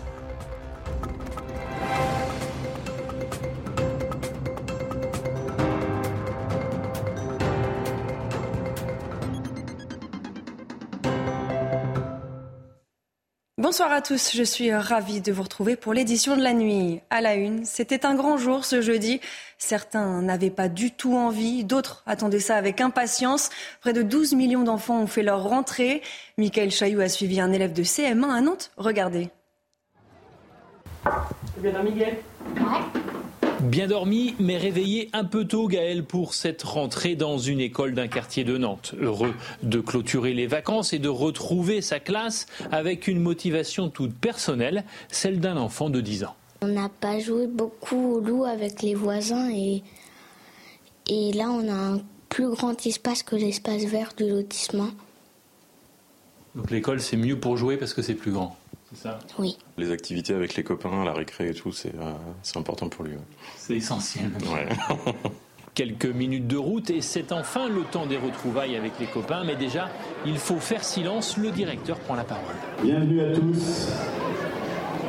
[13.76, 17.02] Bonsoir à tous, je suis ravie de vous retrouver pour l'édition de la nuit.
[17.10, 19.20] À la une, c'était un grand jour ce jeudi.
[19.58, 23.50] Certains n'avaient pas du tout envie, d'autres attendaient ça avec impatience.
[23.82, 26.02] Près de 12 millions d'enfants ont fait leur rentrée.
[26.38, 28.72] Michael Chailloux a suivi un élève de CM1 à Nantes.
[28.78, 29.28] Regardez.
[31.58, 32.16] Bien, Miguel
[33.66, 38.08] Bien dormi, mais réveillé un peu tôt, Gaël, pour cette rentrée dans une école d'un
[38.08, 38.94] quartier de Nantes.
[39.02, 44.84] Heureux de clôturer les vacances et de retrouver sa classe avec une motivation toute personnelle,
[45.10, 46.36] celle d'un enfant de 10 ans.
[46.62, 49.82] On n'a pas joué beaucoup au loup avec les voisins et,
[51.08, 54.90] et là on a un plus grand espace que l'espace vert du lotissement.
[56.54, 58.56] Donc l'école c'est mieux pour jouer parce que c'est plus grand.
[59.40, 59.58] Oui.
[59.78, 62.14] Les activités avec les copains, la récré et tout, c'est euh,
[62.60, 63.14] important pour lui.
[63.58, 64.32] C'est essentiel.
[65.74, 69.44] Quelques minutes de route et c'est enfin le temps des retrouvailles avec les copains.
[69.44, 69.90] Mais déjà,
[70.26, 71.38] il faut faire silence.
[71.38, 72.56] Le directeur prend la parole.
[72.82, 73.90] Bienvenue à tous,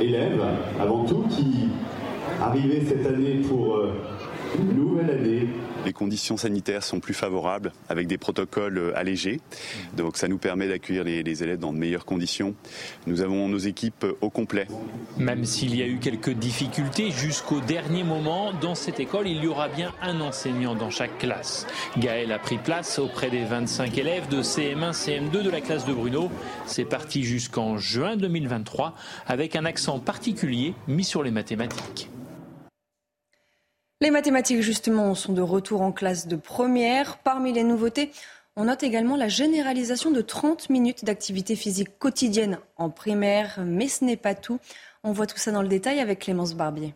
[0.01, 0.43] élèves,
[0.81, 1.69] avant tout, qui
[2.41, 3.93] arrivez cette année pour euh,
[4.59, 5.49] une nouvelle année
[5.87, 9.41] les conditions sanitaires sont plus favorables avec des protocoles euh, allégés.
[9.97, 12.55] Donc ça nous permet d'accueillir les, élèves dans de meilleures conditions.
[13.07, 14.67] Nous avons nos équipes euh, au complet.
[15.17, 19.47] Même s'il y a eu quelques difficultés jusqu'au dernier moment, dans cette école, il y
[19.47, 21.67] aura bien un enseignant dans chaque classe.
[21.97, 25.95] Gaël a pris place auprès des 25 élèves de CM1, CM2 de la classe de
[25.95, 26.31] Bruno.
[26.67, 28.95] C'est parti jusqu'en juin 2023
[29.27, 32.11] avec un accent particulier mis sur les mathématiques.
[34.03, 37.17] Les mathématiques, justement, sont de retour en classe de première.
[37.19, 38.11] Parmi les nouveautés,
[38.59, 44.03] On note également la généralisation de 30 minutes d'activité physique quotidienne en primaire, mais ce
[44.03, 44.59] n'est pas tout.
[45.05, 46.95] On voit tout ça dans le détail avec Clémence Barbier.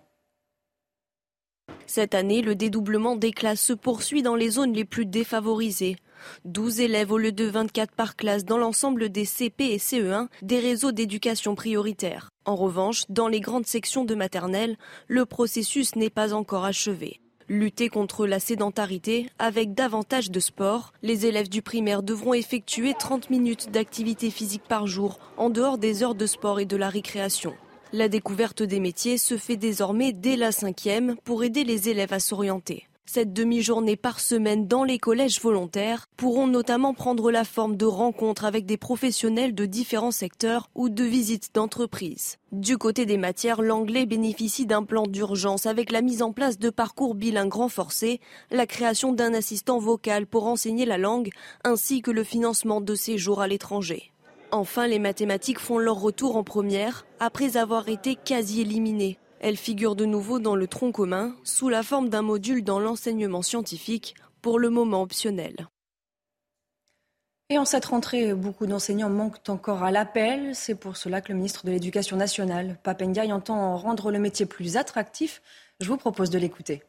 [1.87, 5.97] Cette année, le dédoublement des classes se poursuit dans les zones les plus défavorisées.
[6.47, 10.61] 12 élèves au lieu de 24 par classe dans l'ensemble des CP et CE1 des
[10.61, 12.31] réseaux d'éducation prioritaire.
[12.51, 17.21] En revanche, dans les grandes sections de maternelle, le processus n'est pas encore achevé.
[17.47, 23.31] Lutter contre la sédentarité avec davantage de sport, les élèves du primaire devront effectuer 30
[23.31, 27.55] minutes d'activité physique par jour en dehors des heures de sport et de la récréation.
[27.93, 32.19] La découverte des métiers se fait désormais dès la cinquième pour aider les élèves à
[32.19, 32.90] s'orienter.
[33.13, 38.45] Cette demi-journée par semaine dans les collèges volontaires pourront notamment prendre la forme de rencontres
[38.45, 42.37] avec des professionnels de différents secteurs ou de visites d'entreprises.
[42.53, 46.71] Du côté des matières, l'anglais bénéficie d'un plan d'urgence avec la mise en place de
[46.71, 48.21] parcours bilingues renforcés,
[48.53, 51.31] la création d'un assistant vocal pour enseigner la langue,
[51.65, 54.13] ainsi que le financement de séjours à l'étranger.
[54.53, 59.19] Enfin, les mathématiques font leur retour en première après avoir été quasi éliminées.
[59.41, 63.41] Elles figurent de nouveau dans le tronc commun sous la forme d'un module dans l'enseignement
[63.43, 65.69] scientifique, pour le moment optionnel.
[67.49, 70.55] Et en cette rentrée, beaucoup d'enseignants manquent encore à l'appel.
[70.55, 74.77] C'est pour cela que le ministre de l'Éducation nationale, Papendiaï, entend rendre le métier plus
[74.77, 75.43] attractif.
[75.81, 76.83] Je vous propose de l'écouter.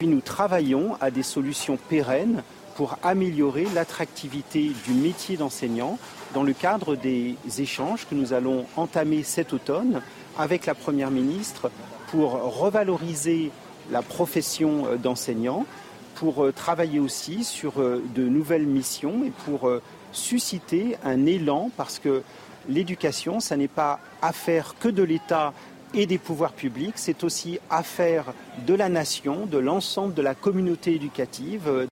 [0.00, 2.42] Nous travaillons à des solutions pérennes
[2.76, 5.98] pour améliorer l'attractivité du métier d'enseignant
[6.34, 10.00] dans le cadre des échanges que nous allons entamer cet automne
[10.38, 11.70] avec la Première ministre
[12.10, 13.50] pour revaloriser
[13.90, 15.66] la profession euh, d'enseignant,
[16.14, 19.70] pour euh, travailler aussi sur euh, de nouvelles missions et pour
[20.12, 22.22] susciter un élan parce que
[22.68, 25.52] l'éducation, ça n'est pas affaire que de l'État
[25.94, 28.34] et des pouvoirs publics, c'est aussi affaire
[28.66, 31.88] de la nation, de l'ensemble de la communauté éducative.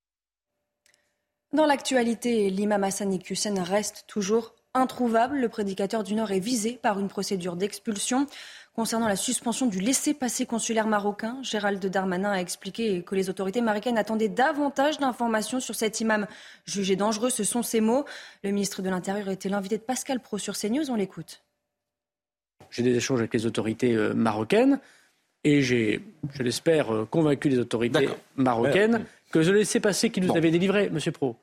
[1.52, 5.38] Dans l'actualité, l'imam Hassan Iqiyoussen reste toujours introuvable.
[5.38, 8.26] Le prédicateur du Nord est visé par une procédure d'expulsion.
[8.74, 13.96] Concernant la suspension du laissez-passer consulaire marocain, Gérald Darmanin a expliqué que les autorités marocaines
[13.96, 16.26] attendaient davantage d'informations sur cet imam
[16.66, 17.30] jugé dangereux.
[17.30, 18.04] Ce sont ses mots.
[18.44, 20.90] Le ministre de l'Intérieur était l'invité de Pascal Pro sur CNews.
[20.90, 21.42] On l'écoute.
[22.70, 24.78] J'ai des échanges avec les autorités euh, marocaines
[25.42, 26.02] et j'ai,
[26.34, 30.90] je l'espère, euh, convaincu les autorités marocaines que je laissais passer qui nous avait délivré,
[30.90, 31.36] Monsieur Pro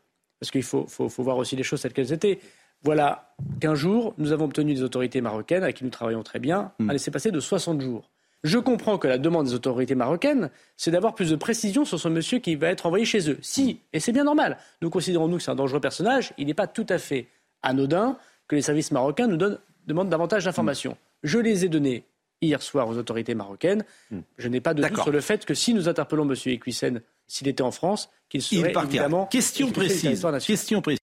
[0.43, 0.87] parce qu'il faut,
[1.19, 2.37] voir aussi les choses telles qu'elles étaient.
[2.83, 6.71] Voilà qu'un jour, nous avons obtenu des autorités marocaines, avec qui nous travaillons très bien,
[6.79, 6.91] un hmm.
[6.91, 8.09] laisser-passer de 60 jours.
[8.43, 12.09] Je comprends que la demande des autorités marocaines, c'est d'avoir plus de précision sur ce
[12.09, 13.37] monsieur qui va être envoyé chez eux.
[13.41, 16.53] Si, et c'est bien normal, nous considérons nous que c'est un dangereux personnage, il n'est
[16.53, 17.27] pas tout à fait
[17.61, 18.17] anodin
[18.49, 19.37] que les services marocains nous
[19.87, 20.91] demandent davantage d'informations.
[20.91, 21.23] Hmm.
[21.23, 22.03] Je les ai données
[22.41, 23.85] hier soir aux autorités marocaines.
[24.11, 24.19] Hmm.
[24.37, 26.35] Je n'ai pas de doute sur le fait que si nous interpellons M.
[26.47, 29.27] Equissen s'il était en France, qu'il serait évidemment...
[29.27, 30.25] Question précise.
[30.45, 30.99] Question précise.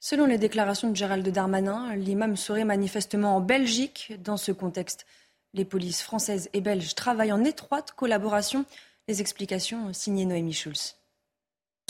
[0.00, 4.12] Selon les déclarations de Gérald Darmanin, l'imam serait manifestement en Belgique.
[4.22, 5.06] Dans ce contexte,
[5.54, 8.64] les polices françaises et belges travaillent en étroite collaboration.
[9.08, 10.97] Les explications signées Noémie Schulz.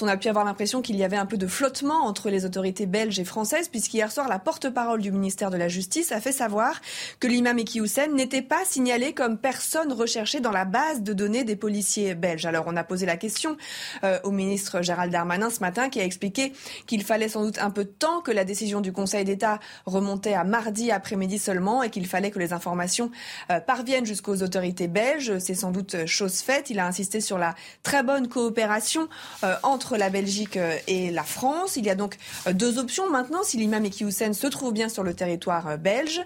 [0.00, 2.86] On a pu avoir l'impression qu'il y avait un peu de flottement entre les autorités
[2.86, 6.80] belges et françaises, puisqu'hier soir, la porte-parole du ministère de la Justice a fait savoir
[7.18, 7.80] que l'imam Eki
[8.12, 12.46] n'était pas signalé comme personne recherchée dans la base de données des policiers belges.
[12.46, 13.56] Alors, on a posé la question
[14.04, 16.52] euh, au ministre Gérald Darmanin ce matin, qui a expliqué
[16.86, 20.34] qu'il fallait sans doute un peu de temps, que la décision du Conseil d'État remontait
[20.34, 23.10] à mardi après-midi seulement, et qu'il fallait que les informations
[23.50, 25.38] euh, parviennent jusqu'aux autorités belges.
[25.40, 26.70] C'est sans doute chose faite.
[26.70, 29.08] Il a insisté sur la très bonne coopération
[29.42, 31.76] euh, entre la Belgique euh, et la France.
[31.76, 33.42] Il y a donc euh, deux options maintenant.
[33.42, 36.20] Si l'imam Eki se trouve bien sur le territoire euh, belge,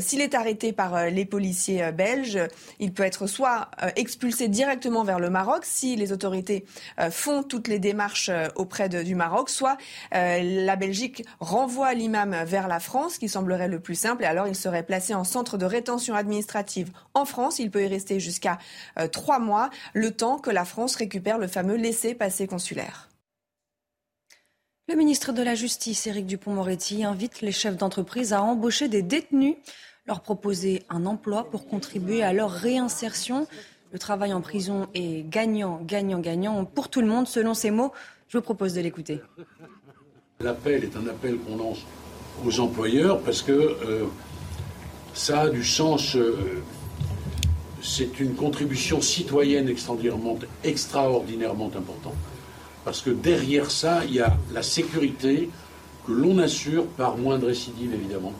[0.00, 2.38] s'il est arrêté par les policiers belges,
[2.78, 6.64] il peut être soit expulsé directement vers le Maroc si les autorités
[7.10, 9.76] font toutes les démarches auprès du Maroc, soit
[10.12, 14.56] la Belgique renvoie l'imam vers la France, qui semblerait le plus simple, et alors il
[14.56, 17.58] serait placé en centre de rétention administrative en France.
[17.58, 18.58] Il peut y rester jusqu'à
[19.12, 23.03] trois mois, le temps que la France récupère le fameux laissez-passer consulaire.
[24.86, 29.54] Le ministre de la Justice, Éric Dupont-Moretti, invite les chefs d'entreprise à embaucher des détenus,
[30.06, 33.46] leur proposer un emploi pour contribuer à leur réinsertion.
[33.92, 37.92] Le travail en prison est gagnant, gagnant, gagnant pour tout le monde, selon ces mots.
[38.28, 39.22] Je vous propose de l'écouter.
[40.40, 41.86] L'appel est un appel qu'on lance
[42.44, 44.04] aux employeurs parce que euh,
[45.14, 46.14] ça a du sens.
[46.14, 46.62] Euh,
[47.82, 52.16] c'est une contribution citoyenne extraordinairement, extraordinairement importante.
[52.84, 55.48] Parce que derrière ça, il y a la sécurité
[56.06, 58.32] que l'on assure par moins de récidives, évidemment.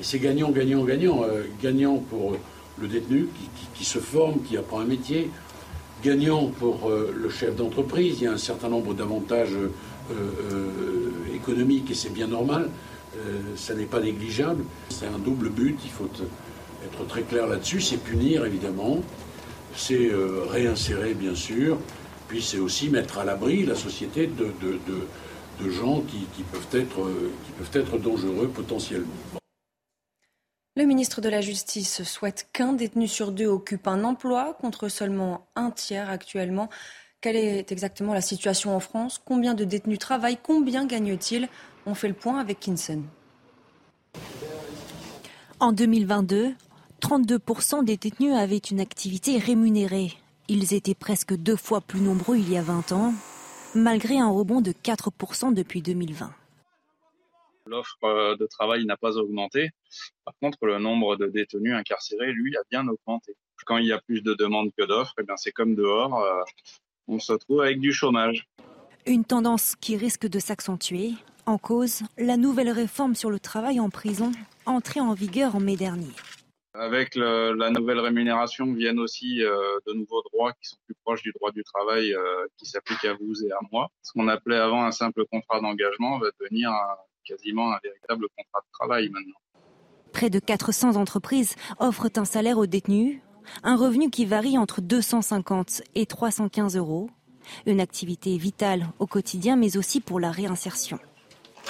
[0.00, 1.24] Et c'est gagnant, gagnant, gagnant.
[1.24, 2.36] Euh, gagnant pour
[2.80, 3.28] le détenu
[3.74, 5.30] qui, se forme, qui apprend un métier,
[6.04, 8.18] gagnant pour le chef d'entreprise.
[8.20, 9.56] Il y a un certain nombre d'avantages
[11.34, 12.70] économiques et c'est bien normal.
[13.56, 14.62] ça n'est pas négligeable.
[14.90, 15.76] C'est un double but.
[15.84, 16.08] Il faut
[16.84, 17.80] être très clair là-dessus.
[17.80, 19.00] C'est punir évidemment.
[19.74, 20.12] C'est
[20.48, 21.78] réinsérer bien sûr.
[22.28, 27.10] Puis c'est aussi mettre à l'abri la société de, de, gens qui, peuvent être,
[27.46, 29.14] qui peuvent être dangereux potentiellement.
[30.76, 35.48] Le ministre de la Justice souhaite qu'un détenu sur deux occupe un emploi contre seulement
[35.56, 36.68] un tiers actuellement.
[37.20, 39.20] Quelle est exactement la situation en France?
[39.24, 40.38] Combien de détenus travaillent?
[40.40, 41.48] Combien gagnent-ils?
[41.86, 43.02] On fait le point avec Kinson.
[45.58, 46.54] En 2022,
[47.02, 50.12] 32% des détenus avaient une activité rémunérée.
[50.50, 53.12] Ils étaient presque deux fois plus nombreux il y a 20 ans,
[53.74, 56.32] malgré un rebond de 4% depuis 2020.
[57.66, 59.68] L'offre euh, de travail n'a pas augmenté.
[60.24, 63.36] Par contre, le nombre de détenus incarcérés, lui, a bien augmenté.
[63.66, 66.42] Quand il y a plus de demandes que d'offres, eh c'est comme dehors, euh,
[67.08, 68.48] on se retrouve avec du chômage.
[69.04, 71.12] Une tendance qui risque de s'accentuer.
[71.44, 74.32] En cause, la nouvelle réforme sur le travail en prison,
[74.64, 76.12] entrée en vigueur en mai dernier.
[76.78, 81.32] Avec la nouvelle rémunération viennent aussi euh, de nouveaux droits qui sont plus proches du
[81.32, 83.88] droit du travail euh, qui s'applique à vous et à moi.
[84.02, 86.70] Ce qu'on appelait avant un simple contrat d'engagement va devenir
[87.24, 89.40] quasiment un véritable contrat de travail maintenant.
[90.12, 93.20] Près de 400 entreprises offrent un salaire aux détenus,
[93.64, 97.10] un revenu qui varie entre 250 et 315 euros,
[97.66, 101.00] une activité vitale au quotidien mais aussi pour la réinsertion.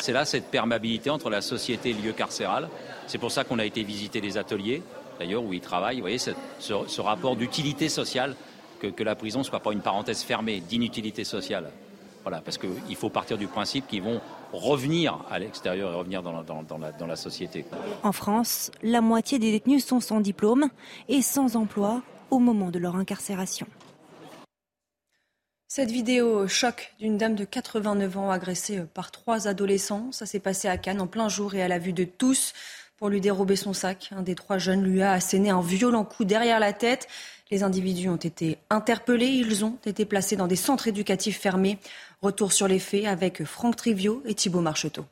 [0.00, 2.68] C'est là cette perméabilité entre la société et le lieu carcéral.
[3.06, 4.82] C'est pour ça qu'on a été visiter des ateliers,
[5.18, 5.96] d'ailleurs, où ils travaillent.
[5.96, 8.36] Vous voyez, ce, rapport d'utilité sociale,
[8.80, 11.70] que, la prison ne soit pas une parenthèse fermée d'inutilité sociale.
[12.22, 14.20] Voilà, parce qu'il faut partir du principe qu'ils vont
[14.52, 17.64] revenir à l'extérieur et revenir dans dans la société.
[18.02, 20.68] En France, la moitié des détenus sont sans diplôme
[21.08, 23.66] et sans emploi au moment de leur incarcération.
[25.70, 30.10] Cette vidéo choc d'une dame de 89 ans agressée par trois adolescents.
[30.12, 32.54] Ça s'est passé à Cannes en plein jour et à la vue de tous.
[32.98, 36.24] Pour lui dérober son sac, un des trois jeunes lui a asséné un violent coup
[36.24, 37.06] derrière la tête.
[37.48, 39.28] Les individus ont été interpellés.
[39.28, 41.78] Ils ont été placés dans des centres éducatifs fermés.
[42.22, 45.04] Retour sur les faits avec Franck Trivio et Thibault Marcheteau.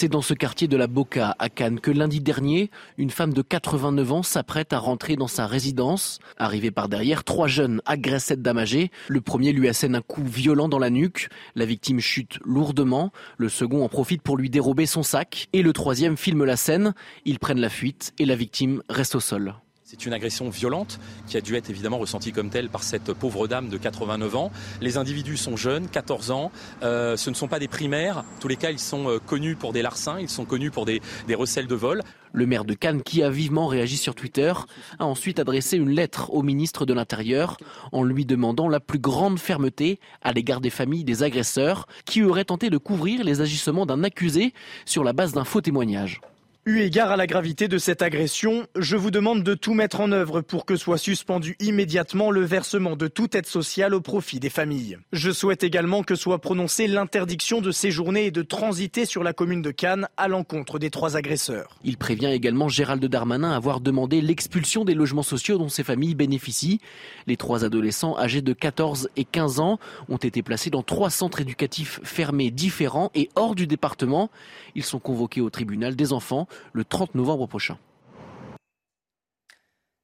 [0.00, 3.42] C'est dans ce quartier de la Boca, à Cannes, que lundi dernier, une femme de
[3.42, 6.20] 89 ans s'apprête à rentrer dans sa résidence.
[6.36, 8.64] Arrivée par derrière, trois jeunes agressent cette dame.
[9.08, 11.30] Le premier lui assène un coup violent dans la nuque.
[11.56, 13.10] La victime chute lourdement.
[13.38, 15.48] Le second en profite pour lui dérober son sac.
[15.52, 16.94] Et le troisième filme la scène.
[17.24, 19.56] Ils prennent la fuite et la victime reste au sol.
[19.90, 23.48] C'est une agression violente qui a dû être évidemment ressentie comme telle par cette pauvre
[23.48, 24.52] dame de 89 ans.
[24.82, 26.52] Les individus sont jeunes, 14 ans.
[26.82, 28.18] Euh, ce ne sont pas des primaires.
[28.18, 30.84] En tous les cas, ils sont euh, connus pour des larcins, ils sont connus pour
[30.84, 32.02] des, des recels de vol.
[32.34, 34.52] Le maire de Cannes, qui a vivement réagi sur Twitter,
[34.98, 37.56] a ensuite adressé une lettre au ministre de l'Intérieur
[37.90, 42.44] en lui demandant la plus grande fermeté à l'égard des familles des agresseurs qui auraient
[42.44, 44.52] tenté de couvrir les agissements d'un accusé
[44.84, 46.20] sur la base d'un faux témoignage.
[46.68, 50.12] Eu égard à la gravité de cette agression, je vous demande de tout mettre en
[50.12, 54.50] œuvre pour que soit suspendu immédiatement le versement de toute aide sociale au profit des
[54.50, 54.98] familles.
[55.14, 59.62] Je souhaite également que soit prononcée l'interdiction de séjourner et de transiter sur la commune
[59.62, 61.78] de Cannes à l'encontre des trois agresseurs.
[61.84, 66.82] Il prévient également Gérald Darmanin avoir demandé l'expulsion des logements sociaux dont ces familles bénéficient.
[67.26, 69.78] Les trois adolescents âgés de 14 et 15 ans
[70.10, 74.30] ont été placés dans trois centres éducatifs fermés différents et hors du département.
[74.74, 77.78] Ils sont convoqués au tribunal des enfants le 30 novembre prochain.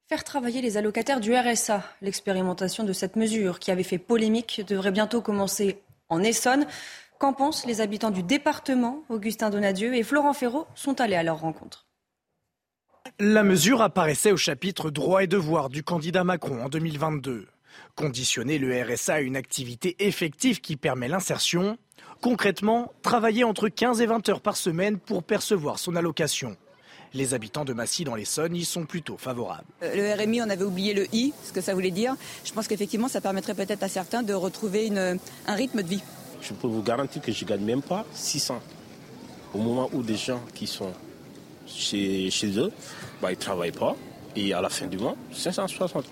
[0.07, 1.83] Faire travailler les allocataires du RSA.
[2.01, 6.67] L'expérimentation de cette mesure qui avait fait polémique devrait bientôt commencer en Essonne.
[7.17, 11.39] Qu'en pensent les habitants du département Augustin Donadieu et Florent Ferraud sont allés à leur
[11.39, 11.87] rencontre.
[13.19, 17.47] La mesure apparaissait au chapitre droits et devoirs du candidat Macron en 2022.
[17.95, 21.77] Conditionner le RSA à une activité effective qui permet l'insertion,
[22.25, 26.57] Concrètement, travailler entre 15 et 20 heures par semaine pour percevoir son allocation.
[27.13, 29.67] Les habitants de Massy dans l'Essonne y sont plutôt favorables.
[29.83, 32.15] Euh, le RMI, on avait oublié le I, ce que ça voulait dire.
[32.43, 36.01] Je pense qu'effectivement, ça permettrait peut-être à certains de retrouver un rythme de vie.
[36.41, 38.59] Je peux vous garantir que je ne gagne même pas 600.
[39.53, 40.93] Au moment où des gens qui sont
[41.67, 42.71] chez, eux,
[43.21, 43.95] bah, ils ne travaillent pas.
[44.35, 46.05] Et à la fin du mois, 560.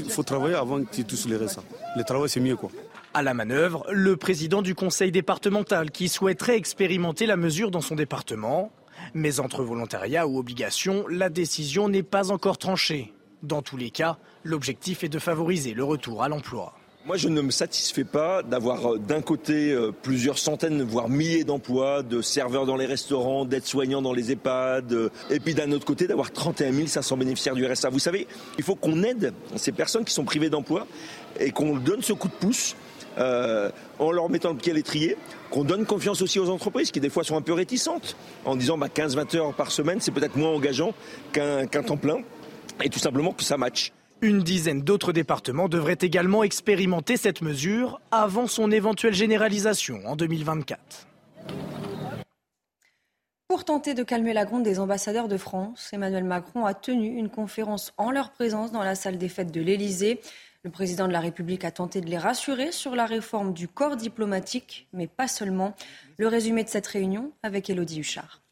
[0.00, 1.62] Il faut travailler avant que tu touches les RSA.
[1.96, 2.56] Le travail, c'est mieux.
[2.56, 2.72] quoi.
[3.16, 7.94] À la manœuvre, le président du conseil départemental qui souhaiterait expérimenter la mesure dans son
[7.94, 8.72] département.
[9.14, 13.12] Mais entre volontariat ou obligation, la décision n'est pas encore tranchée.
[13.44, 16.74] Dans tous les cas, l'objectif est de favoriser le retour à l'emploi.
[17.06, 21.44] Moi, je ne me satisfais pas d'avoir euh, d'un côté euh, plusieurs centaines, voire milliers
[21.44, 25.84] d'emplois, de serveurs dans les restaurants, d'aides-soignants dans les EHPAD, euh, et puis d'un autre
[25.84, 27.90] côté d'avoir 31 500 bénéficiaires du RSA.
[27.90, 28.26] Vous savez,
[28.58, 30.88] il faut qu'on aide ces personnes qui sont privées d'emploi
[31.38, 32.74] et qu'on donne ce coup de pouce
[33.18, 35.16] en leur mettant le pied à l'étrier,
[35.50, 38.78] qu'on donne confiance aussi aux entreprises qui des fois sont un peu réticentes en disant
[38.78, 40.94] bah, 15-20 heures par semaine, c'est peut-être moins engageant
[41.32, 42.18] qu'un temps plein,
[42.82, 43.92] et tout simplement que ça matche.
[44.20, 51.06] Une dizaine d'autres départements devraient également expérimenter cette mesure avant son éventuelle généralisation en 2024.
[53.48, 57.28] Pour tenter de calmer la gronde des ambassadeurs de France, Emmanuel Macron a tenu une
[57.28, 60.20] conférence en leur présence dans la salle des fêtes de l'Élysée.
[60.64, 63.96] Le président de la République a tenté de les rassurer sur la réforme du corps
[63.96, 65.74] diplomatique, mais pas seulement.
[66.16, 68.43] Le résumé de cette réunion avec Elodie Huchard.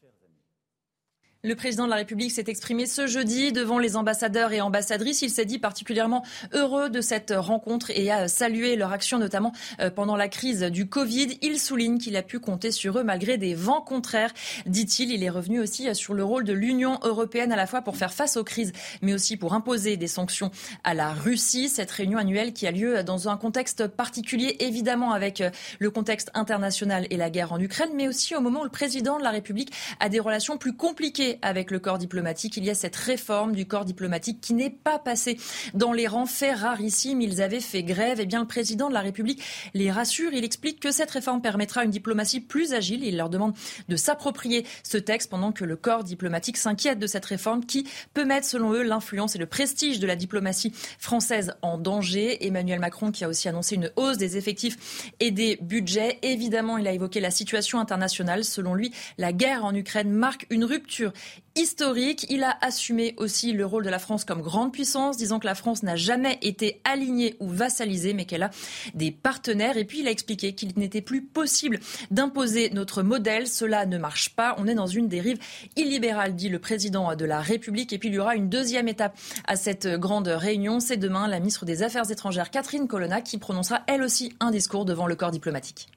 [1.45, 5.23] Le président de la République s'est exprimé ce jeudi devant les ambassadeurs et ambassadrices.
[5.23, 6.23] Il s'est dit particulièrement
[6.53, 10.87] heureux de cette rencontre et a salué leur action, notamment euh, pendant la crise du
[10.87, 11.37] Covid.
[11.41, 14.33] Il souligne qu'il a pu compter sur eux malgré des vents contraires.
[14.67, 17.97] Dit-il, il est revenu aussi sur le rôle de l'Union européenne à la fois pour
[17.97, 18.71] faire face aux crises,
[19.01, 20.49] mais aussi pour imposer des sanctions
[20.85, 21.67] à la Russie.
[21.67, 26.31] Cette réunion annuelle qui a lieu dans un contexte particulier, évidemment avec euh, le contexte
[26.35, 29.31] international et la guerre en Ukraine, mais aussi au moment où le président de la
[29.31, 32.57] République a des relations plus compliquées avec le corps diplomatique.
[32.57, 35.37] Il y a cette réforme du corps diplomatique qui n'est pas passée
[35.73, 37.21] dans les rangs faits rarissimes.
[37.21, 38.19] Ils avaient fait grève.
[38.19, 39.41] Et eh bien, le président de la République
[39.73, 40.31] les rassure.
[40.33, 43.03] Il explique que cette réforme permettra une diplomatie plus agile.
[43.03, 43.53] Il leur demande
[43.89, 48.25] de s'approprier ce texte pendant que le corps diplomatique s'inquiète de cette réforme qui peut
[48.25, 52.45] mettre, selon eux, l'influence et le prestige de la diplomatie française en danger.
[52.45, 56.19] Emmanuel Macron qui a aussi annoncé une hausse des effectifs et des budgets.
[56.21, 58.43] Évidemment, il a évoqué la situation internationale.
[58.43, 61.13] Selon lui, la guerre en Ukraine marque une rupture
[61.55, 62.25] historique.
[62.29, 65.55] Il a assumé aussi le rôle de la France comme grande puissance, disant que la
[65.55, 68.49] France n'a jamais été alignée ou vassalisée, mais qu'elle a
[68.93, 69.77] des partenaires.
[69.77, 71.79] Et puis il a expliqué qu'il n'était plus possible
[72.11, 73.47] d'imposer notre modèle.
[73.47, 74.55] Cela ne marche pas.
[74.57, 75.37] On est dans une dérive
[75.75, 77.93] illibérale, dit le président de la République.
[77.93, 79.17] Et puis il y aura une deuxième étape
[79.47, 80.79] à cette grande réunion.
[80.79, 84.85] C'est demain la ministre des Affaires étrangères, Catherine Colonna, qui prononcera elle aussi un discours
[84.85, 85.87] devant le corps diplomatique.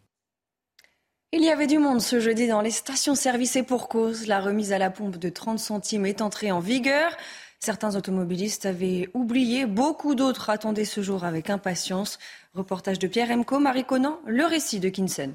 [1.33, 4.27] Il y avait du monde ce jeudi dans les stations-service et pour cause.
[4.29, 7.17] La remise à la pompe de 30 centimes est entrée en vigueur.
[7.59, 12.19] Certains automobilistes avaient oublié, beaucoup d'autres attendaient ce jour avec impatience.
[12.55, 15.35] Reportage de Pierre Emco, Marie Conan, le récit de Kinsen.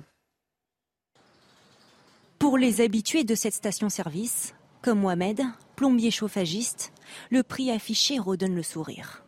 [2.40, 5.42] Pour les habitués de cette station-service, comme Mohamed,
[5.76, 6.94] plombier chauffagiste,
[7.30, 9.24] le prix affiché redonne le sourire.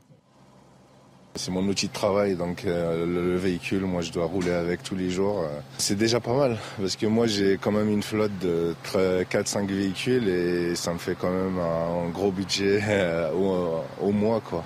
[1.36, 4.96] C'est mon outil de travail, donc euh, le, véhicule, moi je dois rouler avec tous
[4.96, 5.40] les jours.
[5.40, 9.66] Euh, c'est déjà pas mal, parce que moi j'ai quand même une flotte de 4-5
[9.66, 14.42] véhicules et ça me fait quand même un, gros budget euh, au, au, mois.
[14.42, 14.64] quoi.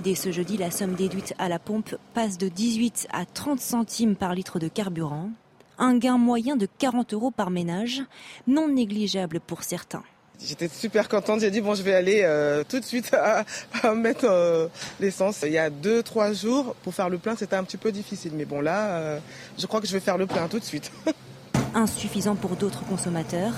[0.00, 4.16] Dès ce jeudi, la somme déduite à la pompe passe de 18 à 30 centimes
[4.16, 5.30] par litre de carburant.
[5.78, 8.02] Un gain moyen de 40 euros par ménage,
[8.46, 10.02] non négligeable pour certains.
[10.44, 11.40] J'étais super contente.
[11.40, 13.12] J'ai dit bon, je vais aller euh, tout de suite
[13.82, 14.68] à, mettre euh,
[15.00, 15.42] l'essence.
[15.44, 18.32] Il y a deux, trois jours pour faire le plein, c'était un petit peu difficile.
[18.34, 19.18] Mais bon là, euh,
[19.58, 20.90] je crois que je vais faire le plein tout de suite.
[21.74, 23.52] Insuffisant pour d'autres consommateurs,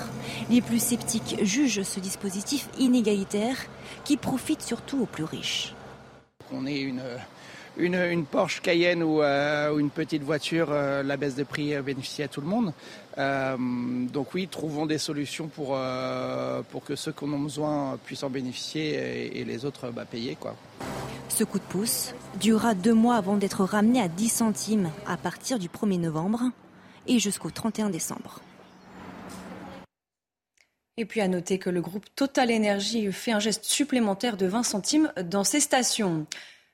[0.50, 3.56] les plus sceptiques jugent ce dispositif inégalitaire
[4.04, 5.74] qui profite surtout aux plus riches.
[6.52, 7.02] On est une
[7.78, 12.22] une, Porsche Cayenne ou, euh, une petite voiture, euh, la baisse de prix euh, bénéficie
[12.22, 12.72] à tout le monde.
[14.12, 15.76] donc oui, trouvons des solutions pour,
[16.70, 20.36] pour que ceux qui en ont besoin puissent en bénéficier et, les autres bah, payer.
[20.38, 20.54] Quoi.
[21.28, 25.58] Ce coup de pouce durera deux mois avant d'être ramené à 10 centimes à partir
[25.58, 26.42] du 1er novembre
[27.08, 28.40] et jusqu'au 31 décembre.
[30.96, 34.62] Et puis à noter que le groupe Total Energy fait un geste supplémentaire de 20
[34.64, 36.26] centimes dans ses stations.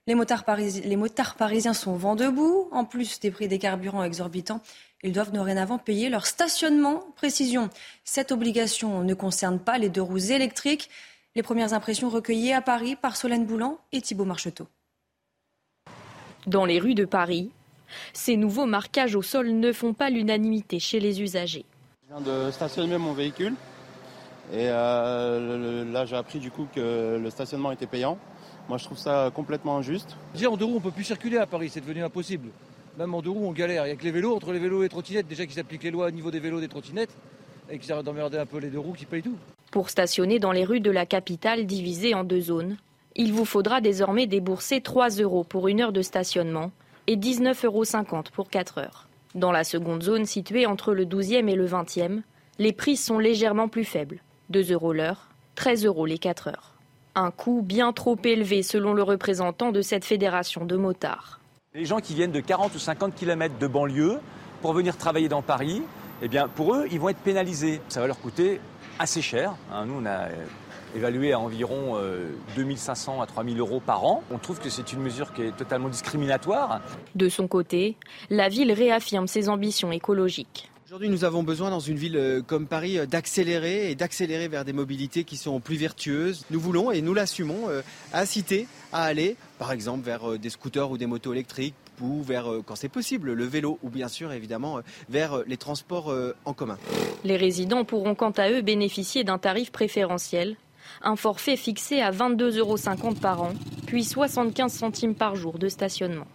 [0.07, 2.69] Les motards, parisiens sont vent debout.
[2.73, 4.61] En plus des prix des carburants exorbitants,
[5.03, 7.05] ils doivent dorénavant payer leur stationnement.
[7.17, 7.71] Précision,
[8.05, 10.91] cette obligation ne concerne pas les deux roues électriques.
[11.35, 14.67] Les premières impressions recueillies à Paris par Solène Boulan et Thibault Marcheteau.
[16.47, 17.51] Dans les rues de Paris,
[18.13, 21.65] ces nouveaux marquages au sol ne font pas l'unanimité chez les usagers.
[22.03, 23.55] Je viens de stationner mon véhicule
[24.53, 28.19] et euh, là j'ai appris du coup que le stationnement était payant.
[28.69, 30.17] Moi, je trouve ça complètement injuste.
[30.35, 32.49] Déjà, en deux roues, on peut plus circuler à Paris, c'est devenu impossible.
[32.99, 33.85] Même en deux roues, on galère.
[33.85, 35.83] Il n'y a que les vélos, entre les vélos et les trottinettes, déjà qu'ils appliquent
[35.83, 37.15] les lois au niveau des vélos et des trottinettes,
[37.69, 39.37] et qu'ils arrêtent d'emmerder un peu les deux roues qui payent tout.
[39.71, 42.77] Pour stationner dans les rues de la capitale divisées en deux zones,
[43.17, 46.73] il vous faudra désormais débourser 3 euros pour une heure de stationnement
[47.07, 49.09] et 19,50 euros pour 4 heures.
[49.35, 52.23] Dans la seconde zone située entre le 12e et le 20e,
[52.59, 54.21] les prix sont légèrement plus faibles.
[54.51, 56.74] 2 euros l'heure, 13 euros les 4 heures.
[57.15, 61.41] Un coût bien trop élevé selon le représentant de cette fédération de motards.
[61.75, 64.19] Les gens qui viennent de 40 ou 50 km de banlieue
[64.63, 65.83] pour venir travailler dans Paris,
[66.23, 67.81] eh bien pour eux, ils vont être pénalisés.
[67.89, 68.61] Ça va leur coûter
[68.99, 69.55] assez cher.
[69.73, 69.87] Hein.
[69.87, 70.29] Nous, on a
[70.97, 72.01] évalué à environ
[72.57, 74.23] 2500 euh, à 3000 euros par an.
[74.31, 76.81] On trouve que c'est une mesure qui est totalement discriminatoire.
[77.15, 77.97] De son côté,
[78.31, 80.71] la ville réaffirme ses ambitions écologiques.
[80.87, 84.67] Aujourd'hui, nous avons besoin dans une ville euh, comme Paris euh, d'accélérer et d'accélérer vers
[84.67, 86.45] des mobilités qui sont plus vertueuses.
[86.51, 87.69] Nous voulons et nous l'assumons
[88.13, 92.77] inciter à aller, par exemple, vers des scooters ou des motos électriques ou vers, quand
[92.77, 96.15] c'est possible, le vélo ou bien sûr, évidemment, vers les transports
[96.45, 96.77] en commun.
[97.25, 100.57] Les résidents pourront quant à eux bénéficier d'un tarif préférentiel
[101.03, 103.53] un forfait fixé à 22,50 euros par an,
[103.87, 106.27] puis 75 centimes par jour de stationnement.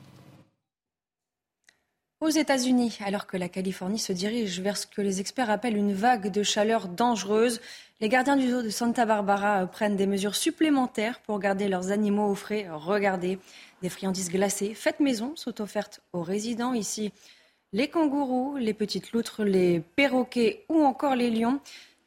[2.21, 5.93] Aux États-Unis, alors que la Californie se dirige vers ce que les experts appellent une
[5.93, 7.61] vague de chaleur dangereuse,
[8.01, 12.27] les gardiens du zoo de Santa Barbara prennent des mesures supplémentaires pour garder leurs animaux
[12.27, 12.67] au frais.
[12.69, 13.39] Regardez,
[13.81, 17.13] des friandises glacées faites maison sont offertes aux résidents ici.
[17.71, 21.61] Les kangourous, les petites loutres, les perroquets ou encore les lions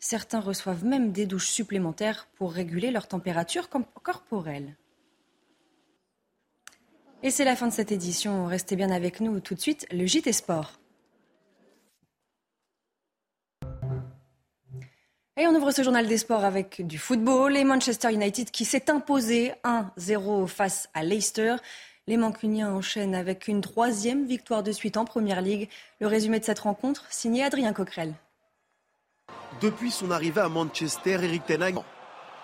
[0.04, 3.68] Certains reçoivent même des douches supplémentaires pour réguler leur température
[4.02, 4.74] corporelle.
[7.24, 8.46] Et c'est la fin de cette édition.
[8.46, 10.72] Restez bien avec nous tout de suite, le JT Sport.
[15.36, 18.90] Et on ouvre ce journal des sports avec du football et Manchester United qui s'est
[18.90, 21.56] imposé 1-0 face à Leicester.
[22.08, 25.68] Les Mancuniens enchaînent avec une troisième victoire de suite en Première Ligue.
[26.00, 28.14] Le résumé de cette rencontre, signé Adrien Coquerel.
[29.60, 31.76] Depuis son arrivée à Manchester, Eric Ten Hag,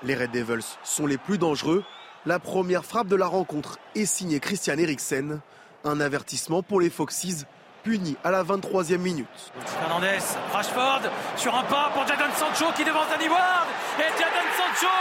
[0.05, 1.85] les Red Devils sont les plus dangereux.
[2.29, 5.41] La première frappe de la rencontre est signée Christian Eriksen.
[5.83, 7.47] Un avertissement pour les Foxes,
[7.85, 9.27] puni à la 23e minute.
[9.65, 10.19] Fernandez,
[10.53, 13.67] Rashford sur un pas pour Jadon Sancho qui devance Danny Ward.
[13.99, 14.93] Et Jadon Sancho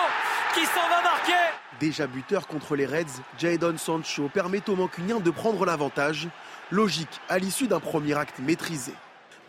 [0.54, 1.52] qui s'en va marquer.
[1.82, 6.30] Déjà buteur contre les Reds, Jadon Sancho permet aux Mancuniens de prendre l'avantage.
[6.72, 8.94] Logique à l'issue d'un premier acte maîtrisé.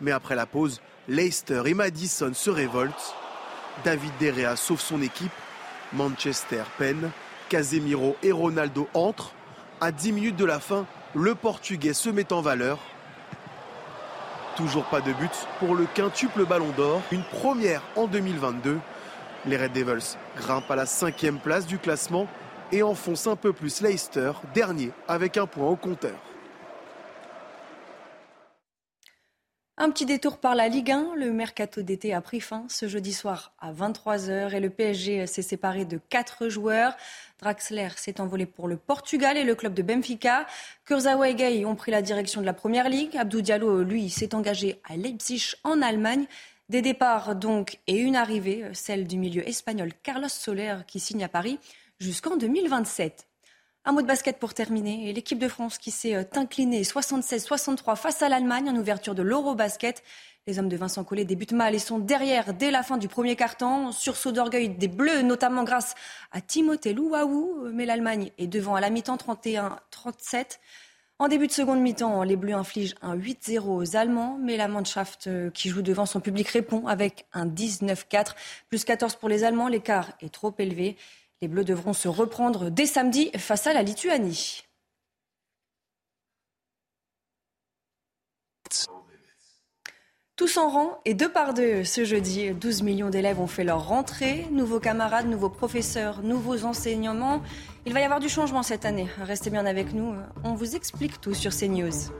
[0.01, 3.15] Mais après la pause, Leicester et Madison se révoltent.
[3.85, 5.31] David Derrea sauve son équipe.
[5.93, 7.09] Manchester peine.
[7.49, 9.33] Casemiro et Ronaldo entrent.
[9.81, 10.85] À 10 minutes de la fin,
[11.15, 12.77] le Portugais se met en valeur.
[14.55, 18.79] Toujours pas de but pour le quintuple ballon d'or, une première en 2022.
[19.45, 22.27] Les Red Devils grimpent à la cinquième place du classement
[22.71, 26.28] et enfoncent un peu plus Leicester, dernier avec un point au compteur.
[29.81, 31.15] Un petit détour par la Ligue 1.
[31.15, 35.41] Le mercato d'été a pris fin ce jeudi soir à 23h et le PSG s'est
[35.41, 36.97] séparé de quatre joueurs.
[37.39, 40.45] Draxler s'est envolé pour le Portugal et le club de Benfica.
[40.83, 43.15] Kurzawa et Gay ont pris la direction de la Première Ligue.
[43.15, 46.25] Abdou Diallo, lui, s'est engagé à Leipzig en Allemagne.
[46.67, 51.29] Des départs donc et une arrivée, celle du milieu espagnol Carlos Soler qui signe à
[51.29, 51.57] Paris
[52.01, 53.28] jusqu'en 2027.
[53.89, 55.11] Un mot de basket pour terminer.
[55.13, 60.03] L'équipe de France qui s'est euh, inclinée 76-63 face à l'Allemagne en ouverture de l'Eurobasket.
[60.45, 63.35] Les hommes de Vincent Collet débutent mal et sont derrière dès la fin du premier
[63.35, 63.91] quart-temps.
[63.91, 65.95] Sursaut d'orgueil des Bleus, notamment grâce
[66.31, 67.67] à Timothée Louaou.
[67.73, 70.59] Mais l'Allemagne est devant à la mi-temps 31-37.
[71.17, 75.25] En début de seconde mi-temps, les Bleus infligent un 8-0 aux Allemands, mais la Mannschaft
[75.25, 78.35] euh, qui joue devant son public répond avec un 19-4,
[78.69, 79.67] plus 14 pour les Allemands.
[79.67, 80.95] L'écart est trop élevé.
[81.41, 84.63] Les Bleus devront se reprendre dès samedi face à la Lituanie.
[90.35, 92.51] Tous en rang et deux par deux ce jeudi.
[92.51, 94.47] 12 millions d'élèves ont fait leur rentrée.
[94.51, 97.41] Nouveaux camarades, nouveaux professeurs, nouveaux enseignements.
[97.85, 99.07] Il va y avoir du changement cette année.
[99.21, 100.15] Restez bien avec nous.
[100.43, 102.11] On vous explique tout sur CNews.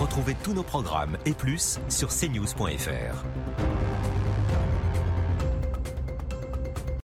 [0.00, 3.24] Retrouvez tous nos programmes et plus sur cnews.fr.